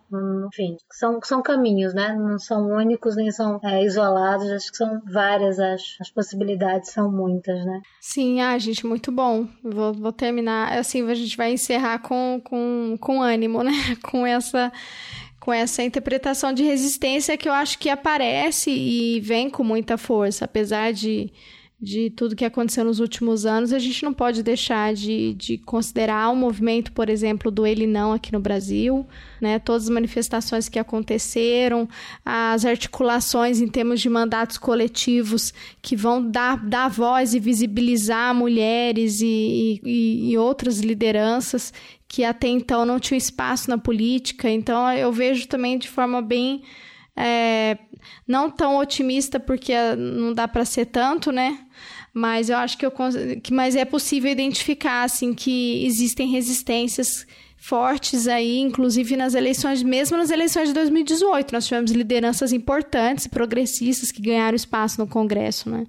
[0.48, 2.14] Enfim, são, são caminhos, né?
[2.14, 7.12] Não são únicos nem são é, isolados, acho que são várias as, as possibilidades, são
[7.12, 7.82] muitas, né?
[8.02, 9.48] Sim, ah, gente, muito bom.
[9.64, 13.72] Vou, vou terminar, assim, a gente vai encerrar com, com, com ânimo, né?
[14.03, 14.72] Com essa
[15.39, 20.45] com essa interpretação de resistência que eu acho que aparece e vem com muita força,
[20.45, 21.34] apesar de
[21.82, 26.30] de tudo que aconteceu nos últimos anos, a gente não pode deixar de, de considerar
[26.30, 29.08] o movimento, por exemplo, do Ele Não aqui no Brasil,
[29.41, 29.58] né?
[29.58, 31.90] todas as manifestações que aconteceram,
[32.24, 35.52] as articulações em termos de mandatos coletivos
[35.82, 41.74] que vão dar, dar voz e visibilizar mulheres e, e, e outras lideranças
[42.08, 44.49] que até então não tinham espaço na política.
[44.49, 46.62] Então, eu vejo também de forma bem.
[47.16, 47.78] É,
[48.28, 51.60] não tão otimista porque não dá para ser tanto, né?
[52.14, 52.92] Mas eu acho que eu
[53.42, 57.26] que mas é possível identificar assim que existem resistências
[57.62, 64.12] fortes aí, inclusive nas eleições, mesmo nas eleições de 2018, nós tivemos lideranças importantes, progressistas
[64.12, 65.86] que ganharam espaço no Congresso, né?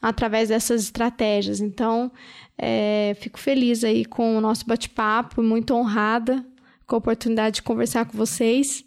[0.00, 1.60] Através dessas estratégias.
[1.60, 2.12] Então,
[2.56, 6.46] é, fico feliz aí com o nosso bate-papo, muito honrada
[6.86, 8.84] com a oportunidade de conversar com vocês.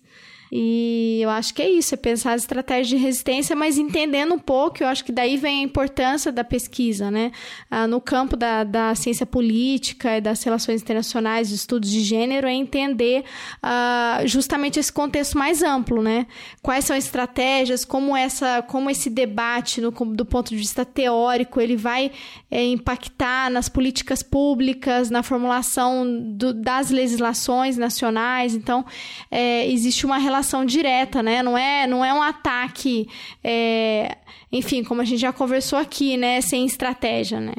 [0.56, 4.40] E eu acho que é isso, é pensar as estratégias de resistência, mas entendendo um
[4.40, 7.32] pouco, eu acho que daí vem a importância da pesquisa, né?
[7.72, 12.46] Ah, no campo da, da ciência política e das relações internacionais, de estudos de gênero,
[12.46, 13.24] é entender
[13.64, 16.28] ah, justamente esse contexto mais amplo, né?
[16.62, 21.60] Quais são as estratégias, como, essa, como esse debate, no, do ponto de vista teórico,
[21.60, 22.12] ele vai
[22.52, 26.06] é, impactar nas políticas públicas, na formulação
[26.36, 28.54] do, das legislações nacionais.
[28.54, 28.86] Então,
[29.32, 31.42] é, existe uma relação relação direta, né?
[31.42, 33.08] Não é, não é um ataque,
[33.44, 34.18] é,
[34.52, 36.42] enfim, como a gente já conversou aqui, né?
[36.42, 37.54] Sem estratégia, né?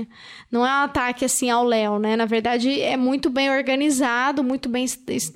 [0.52, 2.14] Não é um ataque assim ao Léo, né?
[2.14, 4.84] Na verdade, é muito bem organizado, muito bem,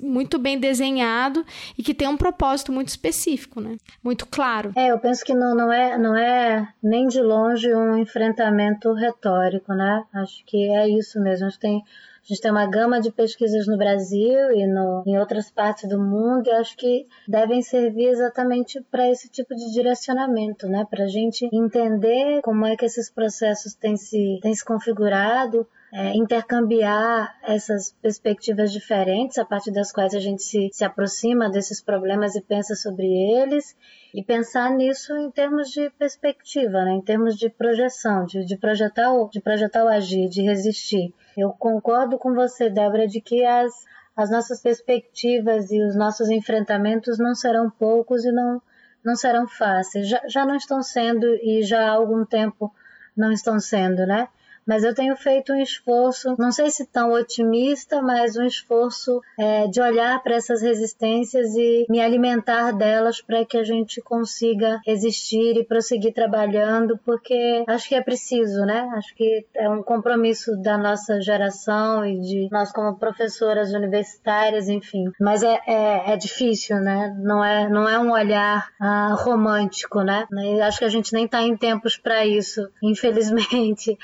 [0.01, 1.43] muito bem desenhado
[1.77, 3.75] e que tem um propósito muito específico, né?
[4.03, 4.71] Muito claro.
[4.75, 9.73] É, eu penso que não, não, é, não é nem de longe um enfrentamento retórico,
[9.73, 10.03] né?
[10.13, 11.47] Acho que é isso mesmo.
[11.47, 11.83] A gente tem
[12.29, 15.99] a gente tem uma gama de pesquisas no Brasil e no, em outras partes do
[15.99, 20.85] mundo e acho que devem servir exatamente para esse tipo de direcionamento, né?
[20.87, 26.15] Para a gente entender como é que esses processos têm se, têm se configurado, é,
[26.15, 32.35] intercambiar essas perspectivas diferentes a partir das quais a gente se, se aproxima desses problemas
[32.35, 33.75] e pensa sobre eles
[34.13, 36.91] e pensar nisso em termos de perspectiva, né?
[36.91, 41.13] em termos de projeção, de, de, projetar, o, de projetar o agir, de resistir.
[41.35, 43.71] Eu concordo com você, Débora, de que as,
[44.15, 48.61] as nossas perspectivas e os nossos enfrentamentos não serão poucos e não,
[49.03, 50.07] não serão fáceis.
[50.07, 52.71] Já, já não estão sendo e já há algum tempo
[53.17, 54.27] não estão sendo, né?
[54.69, 59.65] Mas eu tenho feito um esforço, não sei se tão otimista, mas um esforço é,
[59.65, 65.57] de olhar para essas resistências e me alimentar delas para que a gente consiga resistir
[65.57, 68.87] e prosseguir trabalhando, porque acho que é preciso, né?
[68.93, 75.05] Acho que é um compromisso da nossa geração e de nós como professoras universitárias, enfim.
[75.19, 77.11] Mas é, é, é difícil, né?
[77.19, 80.27] Não é, não é um olhar ah, romântico, né?
[80.63, 83.97] acho que a gente nem está em tempos para isso, infelizmente.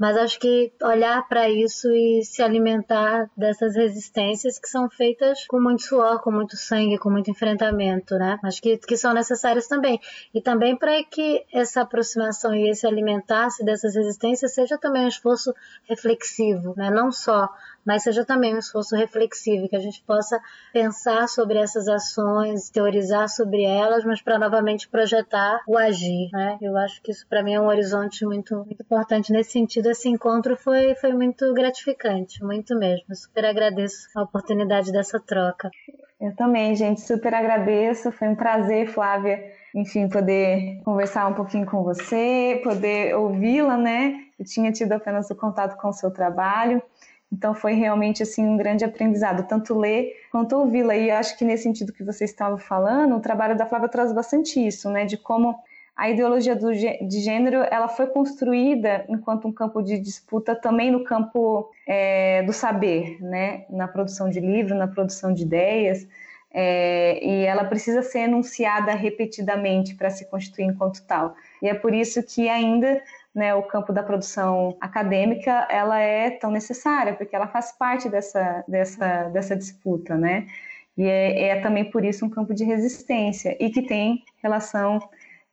[0.00, 5.60] Mas acho que olhar para isso e se alimentar dessas resistências que são feitas com
[5.60, 8.38] muito suor, com muito sangue, com muito enfrentamento, né?
[8.42, 10.00] Acho que, que são necessárias também.
[10.32, 15.54] E também para que essa aproximação e esse alimentar-se dessas resistências seja também um esforço
[15.86, 16.88] reflexivo, né?
[16.88, 17.50] Não só
[17.84, 20.40] mas seja também um esforço reflexivo, que a gente possa
[20.72, 26.28] pensar sobre essas ações, teorizar sobre elas, mas para novamente projetar o agir.
[26.32, 26.58] Né?
[26.60, 29.90] Eu acho que isso para mim é um horizonte muito, muito importante nesse sentido.
[29.90, 33.06] Esse encontro foi, foi muito gratificante, muito mesmo.
[33.08, 35.70] Eu super agradeço a oportunidade dessa troca.
[36.20, 38.12] Eu também, gente, super agradeço.
[38.12, 39.42] Foi um prazer, Flávia,
[39.74, 44.20] enfim, poder conversar um pouquinho com você, poder ouvi-la, né?
[44.38, 46.82] Eu tinha tido apenas o contato com o seu trabalho.
[47.32, 50.96] Então foi realmente assim um grande aprendizado, tanto ler quanto ouvi-la.
[50.96, 54.64] E acho que nesse sentido que você estava falando, o trabalho da Flávia traz bastante
[54.64, 55.56] isso, né, de como
[55.96, 61.04] a ideologia do, de gênero ela foi construída enquanto um campo de disputa também no
[61.04, 66.08] campo é, do saber, né, na produção de livros, na produção de ideias.
[66.52, 71.34] É, e ela precisa ser enunciada repetidamente para se constituir enquanto tal.
[71.62, 73.00] E é por isso que ainda
[73.34, 78.64] né, o campo da produção acadêmica ela é tão necessária, porque ela faz parte dessa,
[78.66, 80.46] dessa, dessa disputa, né?
[80.96, 84.98] E é, é também por isso um campo de resistência e que tem relação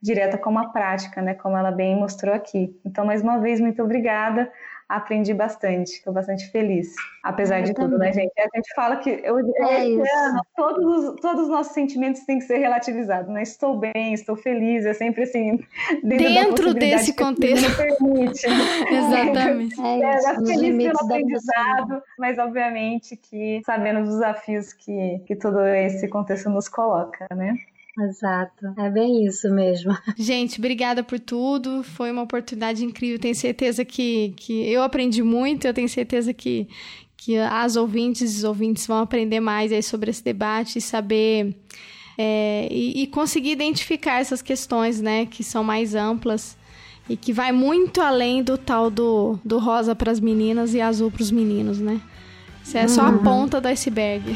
[0.01, 2.79] direta com a prática, né, como ela bem mostrou aqui.
[2.85, 4.51] Então, mais uma vez, muito obrigada
[4.89, 6.93] aprendi bastante, estou bastante feliz.
[7.23, 8.13] Apesar Eu de tudo, né, também.
[8.13, 8.31] gente?
[8.39, 10.15] A gente fala que eu, É esse isso.
[10.25, 13.41] ano, todos, os- todos os nossos sentimentos têm que ser relativizados, né?
[13.43, 15.59] Estou bem, estou feliz, é sempre assim,
[16.03, 17.67] dentro, Dentro desse contexto.
[17.69, 18.45] me permite.
[18.91, 19.75] Exatamente.
[19.81, 25.35] É É, isso, é feliz pelo aprendizado, mas obviamente que sabendo os desafios que, que
[25.35, 27.55] todo esse contexto nos coloca, né?
[27.99, 28.73] Exato.
[28.77, 29.97] É bem isso mesmo.
[30.17, 31.83] Gente, obrigada por tudo.
[31.83, 33.17] Foi uma oportunidade incrível.
[33.17, 35.65] Tenho certeza que, que eu aprendi muito.
[35.65, 36.67] Eu tenho certeza que,
[37.15, 41.55] que as ouvintes e os ouvintes vão aprender mais aí sobre esse debate e saber
[42.17, 46.57] é, e, e conseguir identificar essas questões, né, que são mais amplas
[47.09, 51.09] e que vai muito além do tal do, do rosa para as meninas e azul
[51.09, 52.01] para os meninos, né?
[52.63, 54.35] Isso é só a ponta do iceberg.